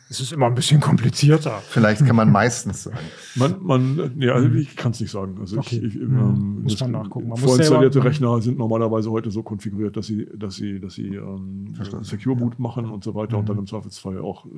[0.08, 1.60] Es ist immer ein bisschen komplizierter.
[1.68, 2.96] Vielleicht kann man meistens sagen.
[3.34, 5.36] Man, man, ja, also ich kann es nicht sagen.
[5.40, 5.78] Also Okay.
[5.84, 6.18] ich, ich, Mhm.
[6.18, 7.28] ähm, Muss das- man nachgucken.
[7.28, 11.14] Man muss vorinstallierte Rechner sind normalerweise heute so konfiguriert, dass sie, dass sie, dass sie
[11.16, 11.74] ähm.
[12.02, 13.46] Secure Boot machen und so weiter und Mhm.
[13.48, 14.48] dann im Zweifelsfall auch äh,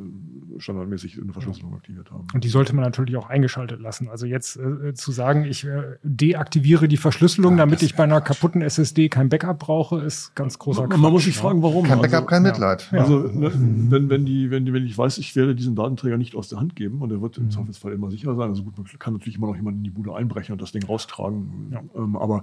[0.60, 2.26] standardmäßig eine Verschlüsselung aktiviert haben.
[2.34, 4.08] Und die sollte man natürlich auch eingeschaltet lassen.
[4.08, 8.60] Also jetzt äh, zu sagen, ich äh, deaktiviere die Verschlüsselung, damit ich bei einer kaputten
[8.60, 11.84] SSD kein Backup brauche, ist ganz großer Man, man muss sich fragen, warum.
[11.86, 12.88] Kein Backup, also, kein Mitleid.
[12.92, 13.50] Also, ne,
[13.90, 16.60] wenn, wenn, die, wenn, die, wenn ich weiß, ich werde diesen Datenträger nicht aus der
[16.60, 17.44] Hand geben und er wird Mhm.
[17.44, 18.50] im Zweifelsfall immer sicher sein.
[18.50, 20.84] Also gut, man kann natürlich immer noch jemand in die Bude einbrechen und das Ding
[20.84, 21.70] raustragen.
[21.72, 21.80] Ja.
[21.96, 22.42] Ähm, aber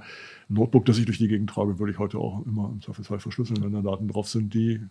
[0.50, 3.20] ein Notebook, das ich durch die Gegend trage, würde ich heute auch immer im Zweifelsfall
[3.20, 4.82] verschlüsseln, wenn da Daten drauf sind, die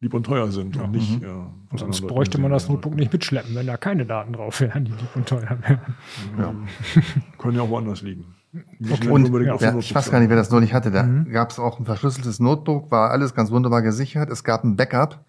[0.00, 1.20] lieb und teuer sind und nicht.
[1.20, 1.24] Mhm.
[1.26, 4.60] Äh, von Und sonst bräuchte man das Notebook nicht mitschleppen, wenn da keine Daten drauf
[4.60, 5.80] wären, die lieb und teuer wären.
[6.36, 6.68] werden.
[7.38, 8.24] Können ja auch woanders liegen.
[8.52, 9.06] Okay.
[9.06, 10.90] ja Und nicht ja, ja, ich weiß gar nicht, wer das neulich hatte.
[10.90, 11.30] Da Mhm.
[11.30, 14.28] gab es auch ein verschlüsseltes Notebook, war alles ganz wunderbar gesichert.
[14.28, 15.24] Es gab ein Backup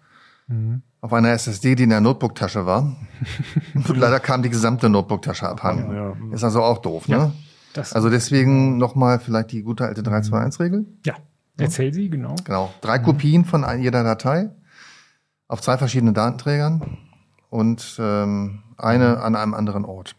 [0.46, 0.82] Mhm.
[1.00, 2.96] auf einer SSD, die in der Notebook-Tasche war.
[3.74, 5.94] Und leider kam die gesamte Notebook-Tasche abhanden.
[5.94, 6.14] Ja.
[6.34, 7.32] Ist also auch doof, ne?
[7.72, 10.86] Das, Also deswegen nochmal vielleicht die gute alte 321-Regel.
[11.04, 11.14] ja,
[11.58, 12.36] erzähl sie, genau.
[12.44, 12.72] Genau.
[12.80, 14.50] Drei Kopien von jeder Datei
[15.48, 16.98] auf zwei verschiedenen Datenträgern
[17.50, 20.14] und ähm, eine an einem anderen Ort.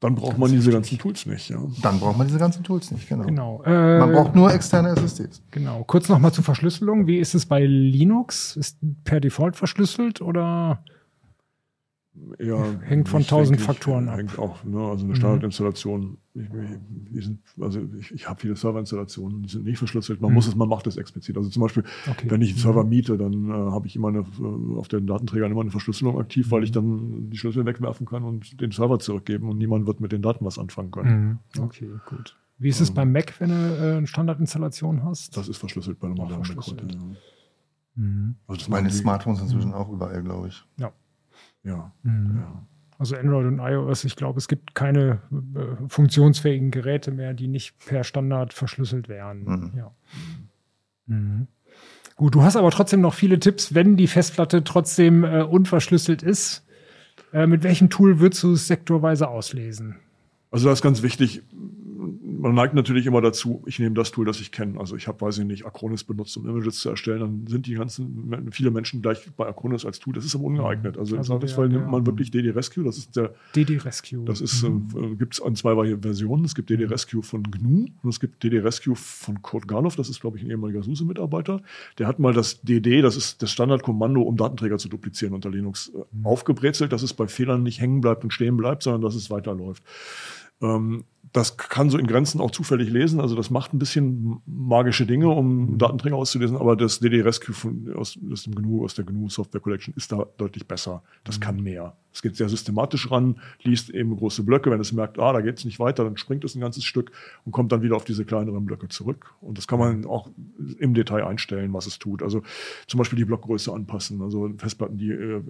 [0.00, 1.50] Dann braucht man diese ganzen Tools nicht.
[1.50, 1.58] Ja.
[1.82, 3.24] Dann braucht man diese ganzen Tools nicht, genau.
[3.24, 3.62] Genau.
[3.64, 5.42] Äh, Man braucht nur externe SSDs.
[5.50, 5.84] Genau.
[5.84, 7.06] Kurz nochmal zur Verschlüsselung.
[7.06, 8.56] Wie ist es bei Linux?
[8.56, 10.82] Ist per Default verschlüsselt oder?
[12.40, 13.60] Ja, Hängt von tausend.
[13.60, 14.18] Faktoren ab.
[14.18, 16.18] Hängt auch, ne, also eine Standardinstallation.
[16.34, 20.20] Ich, die sind, also ich, ich habe viele Serverinstallationen, die sind nicht verschlüsselt.
[20.20, 21.36] Man muss es, man macht es explizit.
[21.36, 22.28] Also zum Beispiel, Okay.
[22.30, 25.52] wenn ich einen Server miete, dann äh, habe ich immer eine, äh, auf den Datenträgern
[25.52, 29.48] immer eine Verschlüsselung aktiv, weil ich dann die Schlüssel wegwerfen kann und den Server zurückgeben
[29.48, 31.40] und niemand wird mit den Daten was anfangen können.
[31.56, 31.62] Mhm.
[31.62, 32.36] Okay, gut.
[32.58, 35.36] Wie ist es beim Mac, wenn du äh, eine Standardinstallation hast?
[35.36, 36.16] Das ist verschlüsselt bei einem.
[36.16, 37.00] Mac heute, ja.
[37.94, 38.34] Mhm.
[38.46, 40.64] Also das Meine Smartphones inzwischen auch überall, glaube ich.
[40.76, 40.92] Ja.
[41.64, 42.38] Ja, Mhm.
[42.38, 42.66] ja.
[42.98, 45.20] Also Android und iOS, ich glaube, es gibt keine
[45.54, 49.44] äh, funktionsfähigen Geräte mehr, die nicht per Standard verschlüsselt wären.
[49.44, 49.72] Mhm.
[49.74, 49.90] Ja.
[51.06, 51.46] Mhm.
[52.16, 56.66] Gut, du hast aber trotzdem noch viele Tipps, wenn die Festplatte trotzdem äh, unverschlüsselt ist.
[57.32, 59.96] Äh, mit welchem Tool würdest du es sektorweise auslesen?
[60.50, 61.42] Also das ist ganz wichtig.
[62.40, 64.80] Man neigt natürlich immer dazu, ich nehme das Tool, das ich kenne.
[64.80, 67.20] Also ich habe, weiß ich nicht, Acronis benutzt, um Images zu erstellen.
[67.20, 70.14] Dann sind die ganzen, viele Menschen gleich bei Acronis als Tool.
[70.14, 70.96] Das ist aber ungeeignet.
[70.96, 72.82] Also, im Also Zweifelsfall der- nimmt man wirklich DD Rescue.
[72.84, 74.24] Das ist der, DD Rescue.
[74.24, 74.88] das ist, Mhm.
[74.96, 76.44] äh, gibt es an zwei Versionen.
[76.44, 79.96] Es gibt DD Rescue von GNU und es gibt DD Rescue von Kurt Garloff.
[79.96, 81.62] Das ist, glaube ich, ein ehemaliger SUSE-Mitarbeiter.
[81.98, 85.92] Der hat mal das DD, das ist das Standardkommando, um Datenträger zu duplizieren unter Linux,
[85.94, 89.30] äh, aufgebrezelt, dass es bei Fehlern nicht hängen bleibt und stehen bleibt, sondern dass es
[89.30, 89.82] weiterläuft.
[90.62, 93.20] Ähm, das kann so in Grenzen auch zufällig lesen.
[93.20, 96.56] Also das macht ein bisschen magische Dinge, um Datenträger auszulesen.
[96.56, 100.10] Aber das DD Rescue von, aus, aus dem GNU, aus der GNU Software Collection ist
[100.10, 101.02] da deutlich besser.
[101.22, 101.96] Das kann mehr.
[102.12, 104.70] Es geht sehr systematisch ran, liest eben große Blöcke.
[104.70, 107.12] Wenn es merkt, ah, da geht es nicht weiter, dann springt es ein ganzes Stück
[107.44, 109.34] und kommt dann wieder auf diese kleineren Blöcke zurück.
[109.40, 110.30] Und das kann man auch
[110.78, 112.22] im Detail einstellen, was es tut.
[112.22, 112.42] Also
[112.86, 114.22] zum Beispiel die Blockgröße anpassen.
[114.22, 115.42] Also Festplatten, die äh,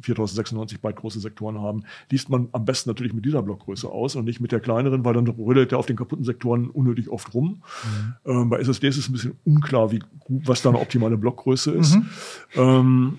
[0.00, 4.24] 4096 Byte große Sektoren haben, liest man am besten natürlich mit dieser Blockgröße aus und
[4.24, 7.62] nicht mit der kleineren, weil dann rüttelt er auf den kaputten Sektoren unnötig oft rum.
[7.84, 8.14] Mhm.
[8.24, 11.96] Ähm, bei SSDs ist es ein bisschen unklar, wie, was da eine optimale Blockgröße ist.
[11.96, 12.08] Mhm.
[12.56, 13.18] Ähm,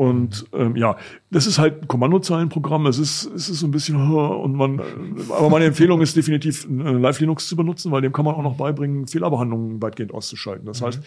[0.00, 0.96] und ähm, ja,
[1.30, 2.86] das ist halt ein Kommandozeilenprogramm.
[2.86, 4.80] Es ist, es ist so ein bisschen und man,
[5.28, 8.42] aber meine Empfehlung ist definitiv äh, Live Linux zu benutzen, weil dem kann man auch
[8.42, 10.64] noch beibringen, Fehlerbehandlungen weitgehend auszuschalten.
[10.64, 10.86] Das mhm.
[10.86, 11.02] heißt,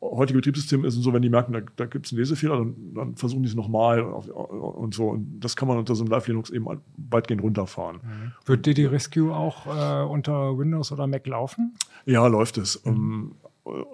[0.00, 3.14] heutige Betriebssysteme ist so, wenn die merken, da, da gibt es einen Lesefehler, dann, dann
[3.14, 5.10] versuchen die es nochmal und so.
[5.10, 6.64] Und das kann man unter so einem Live Linux eben
[6.96, 7.96] weitgehend runterfahren.
[7.96, 8.32] Mhm.
[8.46, 11.74] Wird DD Rescue auch äh, unter Windows oder Mac laufen?
[12.06, 12.82] Ja, läuft es.
[12.86, 13.34] Mhm.
[13.64, 13.84] Um,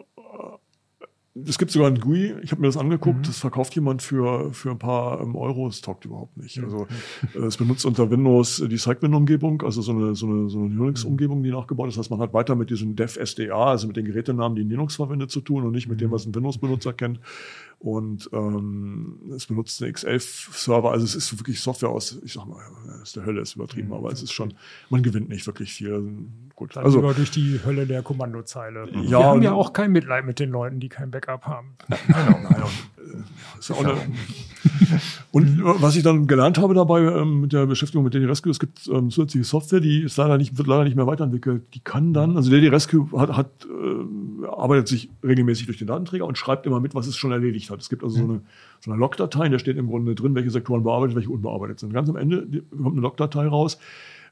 [1.49, 3.23] es gibt sogar ein GUI, ich habe mir das angeguckt, mhm.
[3.23, 6.59] das verkauft jemand für, für ein paar ähm, Euro, es taugt überhaupt nicht.
[6.59, 6.87] Also
[7.35, 11.43] äh, es benutzt unter Windows die Cyclin-Umgebung, also so eine, so eine, so eine Linux-Umgebung,
[11.43, 11.97] die nachgebaut ist.
[11.97, 14.71] Das heißt, man hat weiter mit diesem Dev SDA, also mit den Gerätenamen, die in
[14.71, 16.15] Linux verwendet, zu tun und nicht mit dem, mhm.
[16.15, 17.21] was ein Windows-Benutzer kennt.
[17.79, 22.63] Und ähm, es benutzt einen X11-Server, also es ist wirklich Software aus, ich sag mal,
[23.03, 23.95] ist der Hölle, ist übertrieben, mhm.
[23.95, 24.55] aber es ist schon,
[24.91, 26.27] man gewinnt nicht wirklich viel.
[26.57, 28.89] Gut, Dann also durch die Hölle der Kommandozeile.
[28.91, 31.77] Ja, Wir haben ja auch kein Mitleid mit den Leuten, die kein Backup haben.
[32.07, 32.63] Genau, nein,
[33.73, 34.93] und, äh,
[35.33, 38.59] und was ich dann gelernt habe dabei ähm, mit der Beschäftigung mit DD Rescue, es
[38.59, 41.63] gibt ähm, zusätzliche Software, die ist leider nicht, wird leider nicht mehr weiterentwickelt.
[41.75, 46.27] Die kann dann, also DD Rescue hat, hat äh, arbeitet sich regelmäßig durch den Datenträger
[46.27, 47.81] und schreibt immer mit, was es schon erledigt hat.
[47.81, 48.41] Es gibt also so eine,
[48.81, 51.93] so eine Logdatei, in der steht im Grunde drin, welche Sektoren bearbeitet, welche unbearbeitet sind.
[51.93, 53.79] Ganz am Ende kommt eine Logdatei raus,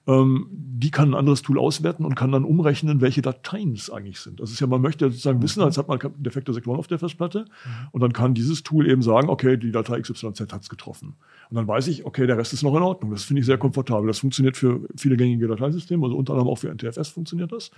[0.07, 4.21] ähm, die kann ein anderes Tool auswerten und kann dann umrechnen, welche Dateien es eigentlich
[4.21, 4.41] sind.
[4.41, 7.41] Das ist ja, man möchte sozusagen wissen, als hat man defekte Sektoren auf der Festplatte
[7.41, 7.89] mhm.
[7.93, 11.15] und dann kann dieses Tool eben sagen, okay, die Datei XYZ hat es getroffen.
[11.49, 13.13] Und dann weiß ich, okay, der Rest ist noch in Ordnung.
[13.13, 14.07] Das finde ich sehr komfortabel.
[14.07, 17.71] Das funktioniert für viele gängige Dateisysteme, also unter anderem auch für NTFS funktioniert das.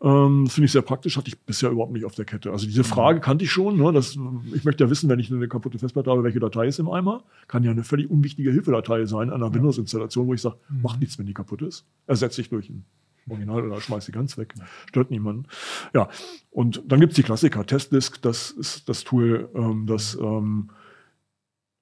[0.00, 0.08] Mhm.
[0.08, 2.50] Ähm, finde ich sehr praktisch, hatte ich bisher überhaupt nicht auf der Kette.
[2.50, 3.76] Also diese Frage kannte ich schon.
[3.76, 4.18] Ne, dass,
[4.54, 7.24] ich möchte ja wissen, wenn ich eine kaputte Festplatte habe, welche Datei ist im Eimer.
[7.46, 10.82] Kann ja eine völlig unwichtige Hilfedatei sein an einer Windows-Installation, wo ich sage, mhm.
[10.82, 11.86] macht nichts, wenn die kaputt ist.
[12.06, 12.84] Ersetze ich durch ein
[13.28, 14.54] Original oder schmeiß sie ganz weg.
[14.88, 15.46] Stört niemanden.
[15.94, 16.08] Ja,
[16.50, 17.66] und dann gibt's die Klassiker.
[17.66, 20.70] Testdisk, das ist das Tool, ähm, das ähm,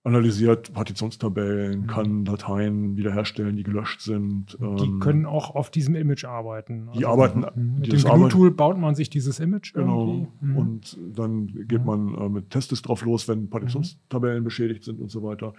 [0.07, 1.87] analysiert Partitionstabellen, mhm.
[1.89, 4.57] kann Dateien wiederherstellen, die gelöscht sind.
[4.61, 6.89] Die ähm, können auch auf diesem Image arbeiten.
[6.95, 7.41] Die also arbeiten.
[7.41, 7.81] Mhm.
[7.81, 10.07] Mit dem GNU-Tool baut man sich dieses Image genau.
[10.07, 10.29] irgendwie.
[10.41, 10.57] Mhm.
[10.57, 14.45] Und dann geht man äh, mit Tests drauf los, wenn Partitionstabellen mhm.
[14.45, 15.55] beschädigt sind und so weiter.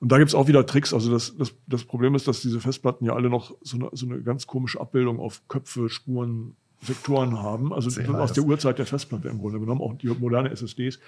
[0.00, 0.92] Und da gibt's auch wieder Tricks.
[0.92, 4.06] Also das, das, das Problem ist, dass diese Festplatten ja alle noch so eine, so
[4.06, 7.72] eine ganz komische Abbildung auf Köpfe, Spuren, Sektoren haben.
[7.72, 10.98] Also aus der Urzeit der Festplatte im Grunde genommen, auch die moderne SSDs.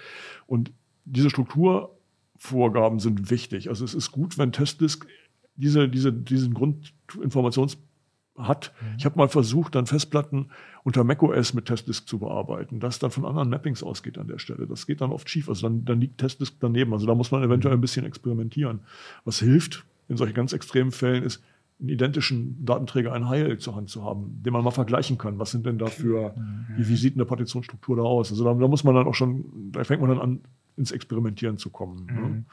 [0.47, 0.71] Und
[1.03, 1.94] diese Struktur
[2.37, 3.69] Vorgaben sind wichtig.
[3.69, 5.07] Also es ist gut, wenn Testdisk
[5.55, 7.77] diese, diese, diesen Grundinformations
[8.37, 8.73] hat.
[8.81, 8.95] Mhm.
[8.97, 10.49] Ich habe mal versucht, dann Festplatten
[10.83, 14.67] unter macOS mit Testdisk zu bearbeiten, das dann von anderen Mappings ausgeht an der Stelle.
[14.67, 15.47] Das geht dann oft schief.
[15.47, 16.93] Also dann, dann liegt Testdisk daneben.
[16.93, 18.81] Also da muss man eventuell ein bisschen experimentieren.
[19.23, 21.41] Was hilft in solchen ganz extremen Fällen ist,
[21.79, 25.39] einen identischen Datenträger, ein Heil zur Hand zu haben, den man mal vergleichen kann.
[25.39, 26.33] Was sind denn da für,
[26.77, 28.31] wie, wie sieht eine Partitionsstruktur da aus?
[28.31, 30.39] Also da, da muss man dann auch schon, da fängt man dann an,
[30.77, 32.05] ins Experimentieren zu kommen.
[32.05, 32.13] Ne?
[32.13, 32.21] Mhm.
[32.21, 32.45] Ne?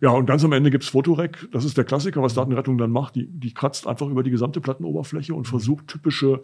[0.00, 1.48] Ja, und ganz am Ende gibt's Fotorec.
[1.52, 3.14] Das ist der Klassiker, was Datenrettung dann macht.
[3.14, 5.50] Die, die kratzt einfach über die gesamte Plattenoberfläche und mhm.
[5.50, 6.42] versucht typische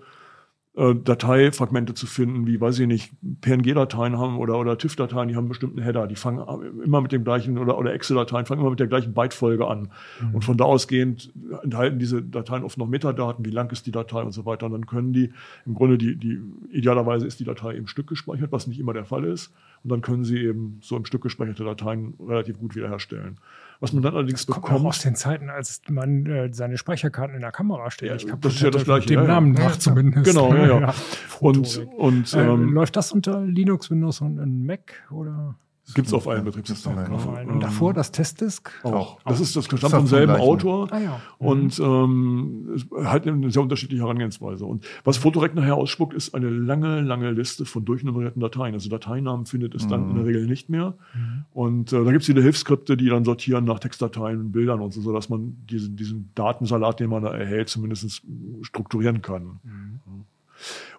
[0.77, 5.49] äh, Dateifragmente zu finden, wie, weiß ich nicht, PNG-Dateien haben oder, oder TIFF-Dateien, die haben
[5.49, 6.45] bestimmten Header, die fangen
[6.85, 9.91] immer mit dem gleichen, oder, oder Excel-Dateien fangen immer mit der gleichen Bytefolge an.
[10.21, 10.35] Mhm.
[10.37, 14.23] Und von da ausgehend enthalten diese Dateien oft noch Metadaten, wie lang ist die Datei
[14.23, 14.67] und so weiter.
[14.67, 15.33] Und dann können die,
[15.67, 16.41] im Grunde, die, die,
[16.71, 19.53] idealerweise ist die Datei im Stück gespeichert, was nicht immer der Fall ist.
[19.83, 23.39] Und dann können sie eben so im Stück gespeicherte Dateien relativ gut wiederherstellen.
[23.81, 24.85] Was man dann allerdings das bekommt.
[24.85, 28.23] aus den Zeiten, als man äh, seine Speicherkarten in der Kamera steht.
[28.23, 29.07] Ja, das ist ja das gleiche.
[29.07, 30.27] Dem ja, Namen nach zumindest.
[30.27, 30.95] Genau, ja, ja.
[31.41, 35.57] und, und ähm, läuft das unter Linux, Windows und Mac oder?
[35.95, 37.13] Gibt es auf allen Betriebssystemen.
[37.13, 37.51] Auf allen.
[37.51, 38.73] Und davor das Testdisk?
[38.83, 39.21] Auch.
[39.25, 41.21] Das ist das stammt vom selben Autor ah, ja.
[41.39, 41.47] mhm.
[41.47, 44.65] und ähm, halt eine sehr unterschiedliche Herangehensweise.
[44.65, 48.75] Und was Photorec nachher ausspuckt, ist eine lange, lange Liste von durchnummerierten Dateien.
[48.75, 49.89] Also Dateinamen findet es mhm.
[49.89, 50.95] dann in der Regel nicht mehr.
[51.15, 51.45] Mhm.
[51.53, 54.93] Und äh, da gibt es viele Hilfsskripte, die dann sortieren nach Textdateien und Bildern und
[54.93, 58.23] so, sodass man diesen, diesen Datensalat, den man da erhält, zumindest
[58.63, 59.61] strukturieren kann.
[59.63, 60.01] Mhm.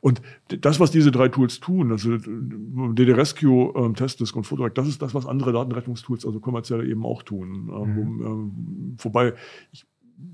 [0.01, 4.87] Und das, was diese drei Tools tun, also DD Rescue, ähm, Testdisk und Photorec, das
[4.87, 7.69] ist das, was andere Datenrettungstools, also kommerzielle eben auch tun.
[7.71, 8.25] Ähm, mhm.
[8.25, 9.33] ähm, wobei
[9.71, 9.85] ich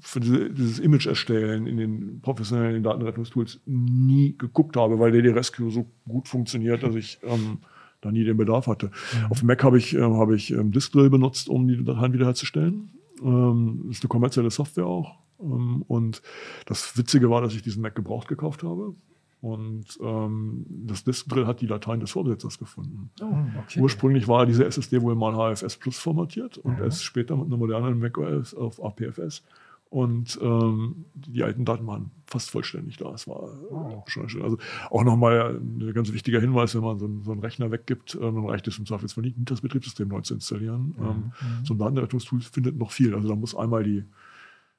[0.02, 5.72] für diese, dieses Image erstellen in den professionellen Datenrettungstools nie geguckt habe, weil DD Rescue
[5.72, 7.60] so gut funktioniert, dass ich ähm,
[8.02, 8.88] da nie den Bedarf hatte.
[8.88, 9.32] Mhm.
[9.32, 12.90] Auf Mac habe ich, äh, hab ich ähm, Diskdrill benutzt, um die Dateien wiederherzustellen.
[13.22, 15.18] Ähm, ist eine kommerzielle Software auch.
[15.40, 16.22] Ähm, und
[16.66, 18.96] das Witzige war, dass ich diesen Mac gebraucht gekauft habe.
[19.40, 23.12] Und ähm, das Diskdrill hat die Dateien des Vorbesitzers gefunden.
[23.22, 23.80] Oh, okay.
[23.80, 26.86] Ursprünglich war diese SSD wohl mal HFS Plus formatiert und ja.
[26.86, 29.44] erst später mit einer modernen macOS auf APFS.
[29.90, 33.14] Und ähm, die alten Daten waren fast vollständig da.
[33.14, 34.04] Es war oh.
[34.08, 34.42] schon schön.
[34.42, 34.58] Also
[34.90, 38.20] auch nochmal ein ganz wichtiger Hinweis, wenn man so einen, so einen Rechner weggibt, äh,
[38.20, 40.96] dann reicht es im Zweifelsfall nicht, das Betriebssystem neu zu installieren.
[40.98, 41.06] Mhm.
[41.06, 41.32] Ähm,
[41.64, 43.16] so ein Datenrettungstool findet noch viel.
[43.16, 44.04] Also da muss einmal die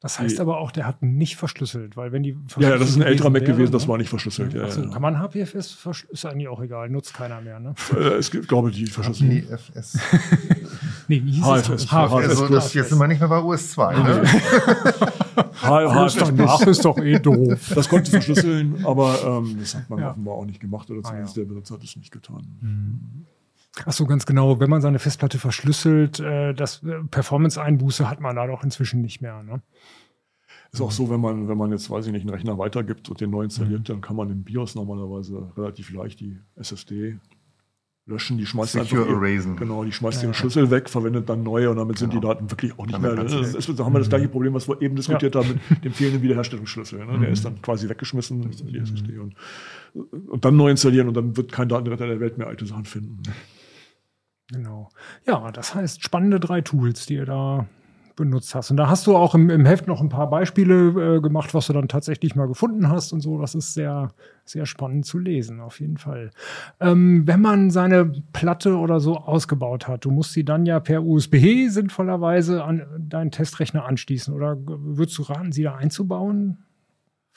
[0.01, 2.90] das heißt die, aber auch, der hat nicht verschlüsselt, weil wenn die Ja, ja das
[2.90, 3.88] ist ein älterer Mac gewesen, das ne?
[3.88, 4.55] war nicht verschlüsselt.
[4.55, 4.90] Ja, Achso, ja.
[4.90, 6.14] kann man HPFS verschlüsseln?
[6.14, 7.74] Ist eigentlich auch egal, nutzt keiner mehr, ne?
[7.96, 9.42] Äh, es gibt, glaube ich, die verschlüsseln.
[9.42, 9.99] HPFS.
[11.09, 11.86] nee, wie hieß HFS, es?
[11.86, 12.12] HFS.
[12.28, 14.24] Also das, jetzt sind wir nicht mehr bei US2, ne?
[15.62, 17.72] HFS Nach ist doch eh doof.
[17.74, 20.11] Das konnte verschlüsseln, aber ähm, das hat man ja.
[20.11, 21.44] offenbar auch nicht gemacht oder zumindest ah, ja.
[21.44, 23.26] der Benutzer hat es nicht getan.
[23.81, 23.85] Mhm.
[23.87, 24.61] Ach so, ganz genau.
[24.61, 29.20] Wenn man seine Festplatte verschlüsselt, äh, das äh, Performance-Einbuße hat man da doch inzwischen nicht
[29.20, 29.43] mehr.
[29.43, 29.62] Ne?
[30.72, 33.20] Ist auch so, wenn man, wenn man jetzt, weiß ich nicht, einen Rechner weitergibt und
[33.20, 33.85] den neu installiert, mhm.
[33.85, 37.18] dann kann man im BIOS normalerweise relativ leicht die SSD
[38.09, 39.57] löschen, die schmeißt Secure einfach erasen.
[39.57, 40.29] genau, die schmeißt ja.
[40.29, 42.33] den Schlüssel weg, verwendet dann neue und damit sind die genau.
[42.33, 43.24] Daten wirklich auch nicht damit mehr.
[43.24, 45.43] Das ist, da haben wir das gleiche Problem, was wir eben diskutiert ja.
[45.43, 47.05] haben mit dem fehlenden Wiederherstellungsschlüssel.
[47.05, 47.18] Ne?
[47.20, 49.35] Der ist dann quasi weggeschmissen, die SSD und,
[49.95, 53.22] und dann neu installieren und dann wird kein Datenretter der Welt mehr alte Sachen finden.
[54.53, 54.88] Genau.
[55.26, 57.66] Ja, das heißt spannende drei Tools, die ihr da
[58.16, 58.70] benutzt hast.
[58.70, 61.68] Und da hast du auch im, im Heft noch ein paar Beispiele äh, gemacht, was
[61.68, 63.38] du dann tatsächlich mal gefunden hast und so.
[63.40, 64.09] Das ist sehr,
[64.44, 66.30] sehr spannend zu lesen, auf jeden Fall.
[66.80, 71.05] Ähm, wenn man seine Platte oder so ausgebaut hat, du musst sie dann ja per
[71.05, 74.34] USB sinnvollerweise an deinen Testrechner anschließen.
[74.34, 76.59] Oder würdest du raten, sie da einzubauen?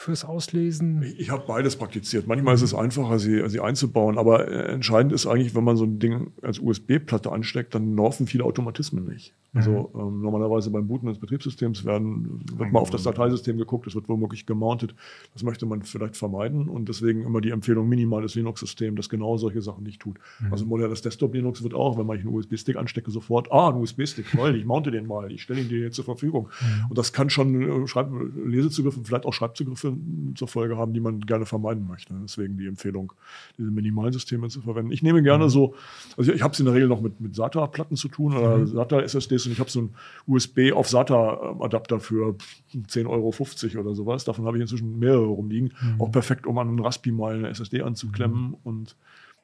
[0.01, 1.03] Fürs Auslesen?
[1.03, 2.25] Ich, ich habe beides praktiziert.
[2.25, 5.83] Manchmal ist es einfacher, sie, sie einzubauen, aber äh, entscheidend ist eigentlich, wenn man so
[5.83, 9.35] ein Ding als USB-Platte ansteckt, dann laufen viele Automatismen nicht.
[9.53, 9.99] Also mhm.
[9.99, 14.07] ähm, normalerweise beim Booten des Betriebssystems werden, wird mal auf das Dateisystem geguckt, es wird
[14.07, 14.95] womöglich gemountet.
[15.33, 19.61] Das möchte man vielleicht vermeiden und deswegen immer die Empfehlung minimales Linux-System, das genau solche
[19.61, 20.17] Sachen nicht tut.
[20.39, 20.53] Mhm.
[20.53, 24.55] Also modernes Desktop-Linux wird auch, wenn man einen USB-Stick anstecke, sofort, ah, ein USB-Stick, toll,
[24.55, 26.47] ich mounte den mal, ich stelle ihn dir zur Verfügung.
[26.61, 26.89] Mhm.
[26.89, 28.09] Und das kann schon äh, Schreib
[28.45, 29.90] Lesezugriffe, vielleicht auch Schreibzugriffe
[30.35, 32.13] zur Folge haben, die man gerne vermeiden möchte.
[32.21, 33.13] Deswegen die Empfehlung,
[33.57, 34.91] diese Minimalsysteme zu verwenden.
[34.91, 35.49] Ich nehme gerne mhm.
[35.49, 35.75] so,
[36.17, 38.67] also ich habe es in der Regel noch mit, mit SATA-Platten zu tun oder mhm.
[38.67, 39.95] SATA-SSDs und ich habe so einen
[40.27, 42.35] USB auf SATA-Adapter für
[42.73, 44.23] 10,50 Euro oder sowas.
[44.23, 45.73] Davon habe ich inzwischen mehrere rumliegen.
[45.81, 46.01] Mhm.
[46.01, 48.57] Auch perfekt, um an einen Raspi mal eine SSD anzuklemmen mhm.
[48.63, 48.95] und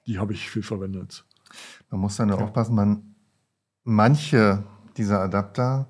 [0.08, 1.26] die habe ich viel verwendet.
[1.90, 2.36] Man muss dann ja.
[2.36, 3.16] aufpassen, man
[3.84, 4.64] manche
[4.98, 5.90] dieser Adapter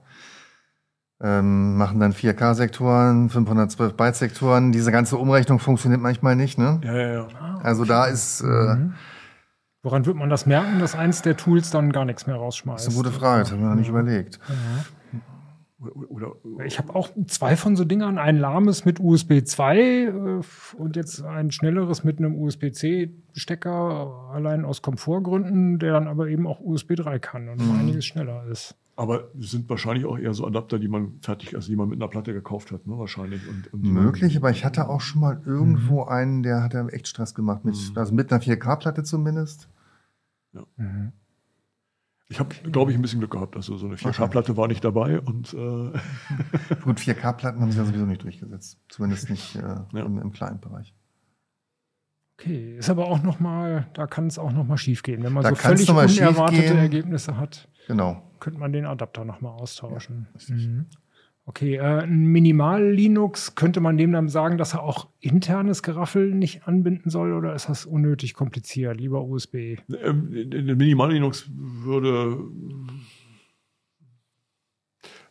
[1.22, 4.72] ähm, machen dann 4K-Sektoren, 512 Byte-Sektoren.
[4.72, 6.80] Diese ganze Umrechnung funktioniert manchmal nicht, ne?
[6.84, 7.28] Ja, ja, ja.
[7.64, 8.94] Also da ist äh, mhm.
[9.88, 12.88] Woran wird man das merken, dass eins der Tools dann gar nichts mehr rausschmeißt?
[12.88, 14.38] Das ist eine gute Frage, das haben wir noch nicht überlegt.
[14.50, 15.24] Ja.
[16.10, 20.42] Oder, oder, ich habe auch zwei von so Dingern, ein lahmes mit USB 2 äh,
[20.76, 26.60] und jetzt ein schnelleres mit einem USB-C-Stecker, allein aus Komfortgründen, der dann aber eben auch
[26.60, 27.80] USB 3 kann und mhm.
[27.80, 28.76] einiges schneller ist.
[28.98, 32.02] Aber es sind wahrscheinlich auch eher so Adapter, die man fertig, also die man mit
[32.02, 32.98] einer Platte gekauft hat, ne?
[32.98, 33.48] Wahrscheinlich.
[33.48, 36.10] Und, und Möglich, aber ich hatte auch schon mal irgendwo mhm.
[36.10, 37.96] einen, der hat ja echt Stress gemacht, mit, mhm.
[37.96, 39.70] also mit einer 4K-Platte zumindest.
[40.54, 40.66] Ja.
[40.78, 41.12] Mhm.
[42.30, 43.56] Ich habe, glaube ich, ein bisschen Glück gehabt.
[43.56, 45.92] Also so eine 4K-Platte war nicht dabei und äh
[46.82, 49.88] gut, 4K-Platten haben sich ja sowieso nicht durchgesetzt, zumindest nicht äh, ja.
[49.94, 50.96] im, im kleinen Bereich.
[52.40, 55.34] Okay, ist aber auch noch mal, da kann es auch noch mal schief gehen, wenn
[55.34, 57.68] man da so völlig unerwartete Ergebnisse hat.
[57.88, 58.22] Genau.
[58.40, 60.28] Könnte man den Adapter noch mal austauschen.
[60.48, 60.86] Ja, mhm.
[61.46, 66.68] Okay, äh, ein Minimal-Linux, könnte man dem dann sagen, dass er auch internes Geraffel nicht
[66.68, 69.00] anbinden soll oder ist das unnötig kompliziert?
[69.00, 69.78] Lieber USB?
[69.90, 72.38] Ähm, Minimal-Linux würde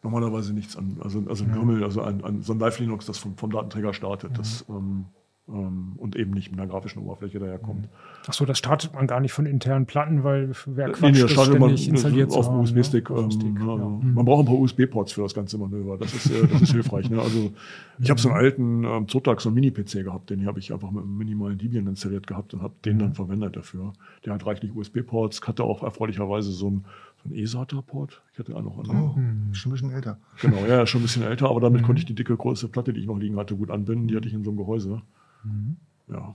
[0.02, 3.36] normalerweise nichts an, also, also ein Grimmel, also an, an so ein Live-Linux, das vom,
[3.36, 4.32] vom Datenträger startet.
[4.32, 4.36] Mhm.
[4.36, 5.04] Das ähm,
[5.48, 7.88] und eben nicht mit einer grafischen Oberfläche daherkommt.
[8.26, 11.20] Ach so, das startet man gar nicht von internen Platten, weil wer Quatsch, nee, nee,
[11.20, 13.10] das startet man installiert auf dem USB-Stick.
[13.10, 13.16] Ne?
[13.16, 13.76] Ähm, ja.
[13.76, 13.76] ja.
[13.76, 15.98] Man braucht ein paar USB-Ports für das ganze Manöver.
[15.98, 17.08] Das ist, äh, das ist hilfreich.
[17.10, 17.20] Ne?
[17.20, 17.52] Also
[18.00, 20.90] ich habe so einen alten ähm, Zotac, so einen Mini-PC gehabt, den habe ich einfach
[20.90, 23.92] mit einem minimalen Debian installiert gehabt und habe den dann verwendet dafür.
[24.24, 26.84] Der hat reichlich USB-Ports, hatte auch erfreulicherweise so ein
[27.22, 28.22] so ein E-SATA-Port.
[28.32, 29.00] Ich hatte auch noch einen.
[29.00, 30.18] Oh, schon ein bisschen älter.
[30.40, 31.86] Genau, ja, schon ein bisschen älter, aber damit mhm.
[31.86, 34.08] konnte ich die dicke große Platte, die ich noch liegen hatte, gut anbinden.
[34.08, 35.02] Die hatte ich in so einem Gehäuse.
[35.46, 35.76] Mhm.
[36.08, 36.34] Ja.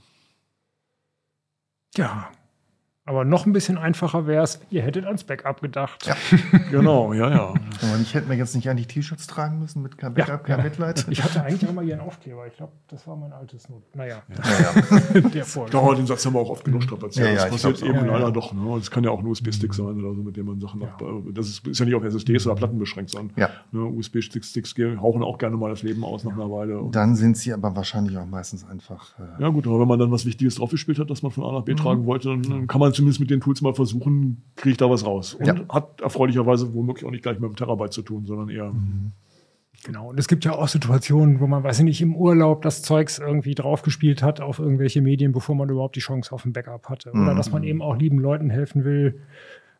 [1.96, 2.32] Ja.
[3.12, 6.08] Aber noch ein bisschen einfacher wäre es, ihr hättet ans Backup gedacht.
[6.08, 6.16] Ja.
[6.72, 7.48] Genau, ja, ja.
[7.50, 11.06] Aber ich hätten wir jetzt nicht eigentlich T-Shirts tragen müssen mit kein Backup, kein Mitleid.
[11.10, 12.48] Ich hatte eigentlich auch mal hier einen Aufkleber.
[12.48, 13.84] Ich glaube, das war mein altes Not.
[13.94, 14.82] Naja, Ja,
[15.14, 15.22] ja.
[15.34, 15.72] der Vorgang.
[15.72, 17.28] Doch, den Satz haben wir auch oft genug strapaziert.
[17.28, 17.96] Ja, ja, das passiert eben.
[17.96, 18.32] Ja, leider ja.
[18.32, 18.54] doch.
[18.54, 18.62] Ne?
[18.78, 21.04] Das kann ja auch ein USB-Stick sein oder so, mit dem man Sachen ab,
[21.34, 23.50] Das ist, ist ja nicht auf SSDs oder Platten beschränkt, sondern Ja.
[23.74, 26.80] ne, USB-Sticks Sticks hauchen auch gerne mal das Leben aus nach einer Weile.
[26.80, 29.20] Und Dann sind sie aber wahrscheinlich auch meistens einfach.
[29.20, 31.52] Äh, ja gut, aber wenn man dann was Wichtiges draufgespielt hat, das man von A
[31.52, 34.72] nach B tragen wollte, dann, dann kann man zumindest mit den Tools mal versuchen, kriege
[34.72, 35.34] ich da was raus.
[35.34, 35.56] Und Ja.
[35.70, 38.72] hat erfreulicherweise womöglich auch nicht gleich mit einem Terabyte zu tun, sondern eher
[39.84, 40.10] Genau.
[40.10, 43.18] Und es gibt ja auch Situationen, wo man, weiß ich nicht, im Urlaub das Zeugs
[43.18, 47.10] irgendwie draufgespielt hat auf irgendwelche Medien, bevor man überhaupt die Chance auf ein Backup hatte.
[47.14, 49.20] Oder dass man eben auch lieben Leuten helfen will,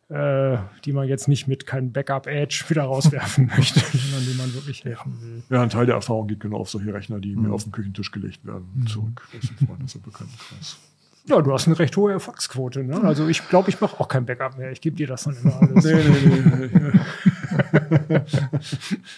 [0.08, 4.84] äh, die man jetzt nicht mit keinem Backup-Edge wieder rauswerfen möchte, sondern denen man wirklich
[4.84, 5.42] helfen will.
[5.50, 8.10] Ja, ein Teil der Erfahrung geht genau auf solche Rechner, die mir auf den Küchentisch
[8.10, 9.28] gelegt werden, zurück.
[9.32, 10.78] Das ist ein Freundes- und Bekanntenkreis.
[11.26, 12.82] Ja, du hast eine recht hohe Erfolgsquote.
[12.82, 13.00] Ne?
[13.04, 14.72] Also ich glaube, ich mache auch kein Backup mehr.
[14.72, 15.84] Ich gebe dir das dann immer alles.
[15.84, 18.20] Nee, nee, nee, nee.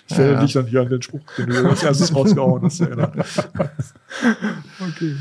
[0.09, 0.41] Das ja.
[0.41, 2.81] liegt dann hier an den Spruch, den du als erstes rausgehauen hast.
[2.81, 3.11] Ja, genau.
[4.81, 5.17] Okay.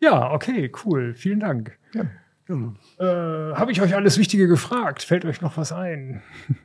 [0.00, 1.14] Ja, okay, cool.
[1.14, 1.76] Vielen Dank.
[1.94, 2.02] Ja.
[2.48, 5.02] Äh, Habe ich euch alles Wichtige gefragt?
[5.02, 6.22] Fällt euch noch was ein?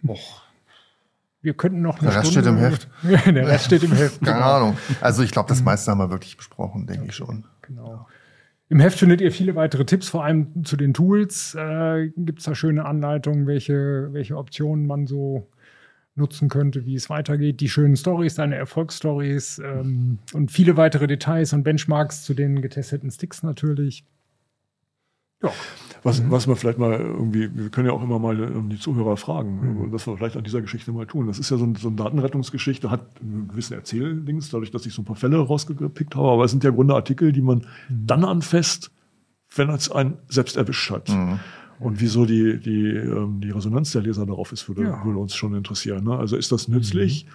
[0.08, 0.44] och,
[1.42, 2.88] Wir könnten noch eine Der Rest Stunde- steht im Heft.
[3.26, 4.22] Ja, der Rest steht im Heft.
[4.22, 4.52] keine genau.
[4.58, 4.78] Ahnung.
[5.00, 7.46] Also ich glaube, das meiste haben wir wirklich besprochen, denke ich schon.
[7.64, 8.08] Genau.
[8.72, 11.56] Im Heft findet ihr viele weitere Tipps, vor allem zu den Tools.
[11.56, 15.50] Äh, Gibt es da schöne Anleitungen, welche, welche Optionen man so
[16.16, 21.52] nutzen könnte, wie es weitergeht, die schönen Stories, deine Erfolgsstories ähm, und viele weitere Details
[21.52, 24.06] und Benchmarks zu den getesteten Sticks natürlich.
[25.44, 25.50] Ja,
[26.04, 29.18] Was, was wir vielleicht mal irgendwie, wir können ja auch immer mal ähm, die Zuhörer
[29.18, 31.28] fragen, was wir vielleicht an dieser Geschichte mal tun.
[31.28, 34.94] Das ist ja so, ein, so eine Datenrettungsgeschichte, hat einen gewissen Erzähldings, dadurch, dass ich
[34.94, 37.66] so ein paar Fälle rausgepickt habe, aber es sind ja im Grunde Artikel, die man
[37.90, 38.92] dann anfasst,
[39.56, 41.10] wenn es einen selbst erwischt hat.
[41.80, 45.04] Und wieso die, die, ähm, die Resonanz der Leser darauf ist, würde, Ja.
[45.04, 46.04] würde uns schon interessieren.
[46.04, 46.16] Ne?
[46.16, 47.26] Also ist das nützlich?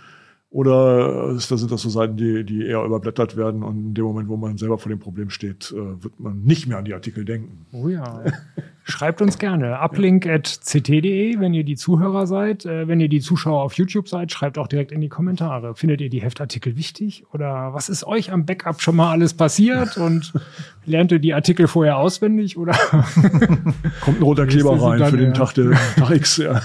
[0.50, 4.04] Oder ist das, sind das so Seiten, die, die eher überblättert werden und in dem
[4.04, 6.94] Moment, wo man selber vor dem Problem steht, äh, wird man nicht mehr an die
[6.94, 7.66] Artikel denken?
[7.72, 8.24] Oh ja.
[8.88, 9.80] Schreibt uns gerne.
[9.80, 12.64] Uplink.ct.de, wenn ihr die Zuhörer seid.
[12.66, 15.74] Äh, wenn ihr die Zuschauer auf YouTube seid, schreibt auch direkt in die Kommentare.
[15.74, 17.24] Findet ihr die Heftartikel wichtig?
[17.32, 19.96] Oder was ist euch am Backup schon mal alles passiert?
[19.96, 20.32] Und
[20.86, 22.56] lernt ihr die Artikel vorher auswendig?
[22.58, 22.74] Oder
[24.02, 25.32] Kommt ein roter Kleber rein dann, für den ja.
[25.32, 26.36] Tag, der, Tag X.
[26.36, 26.62] Ja.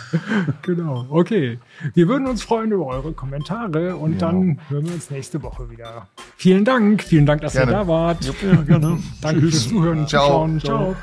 [0.62, 1.08] genau.
[1.10, 1.58] Okay.
[1.96, 6.08] Wir würden uns freuen über eure Kommentare und dann hören wir uns nächste Woche wieder.
[6.38, 7.02] Vielen Dank.
[7.02, 7.72] Vielen Dank, dass Gerne.
[7.72, 8.32] ihr da wart.
[8.44, 9.00] ja, gerne.
[9.24, 10.46] Danke fürs Zuhören Ciao.
[10.46, 10.60] Zuschauen.
[10.60, 10.96] Ciao.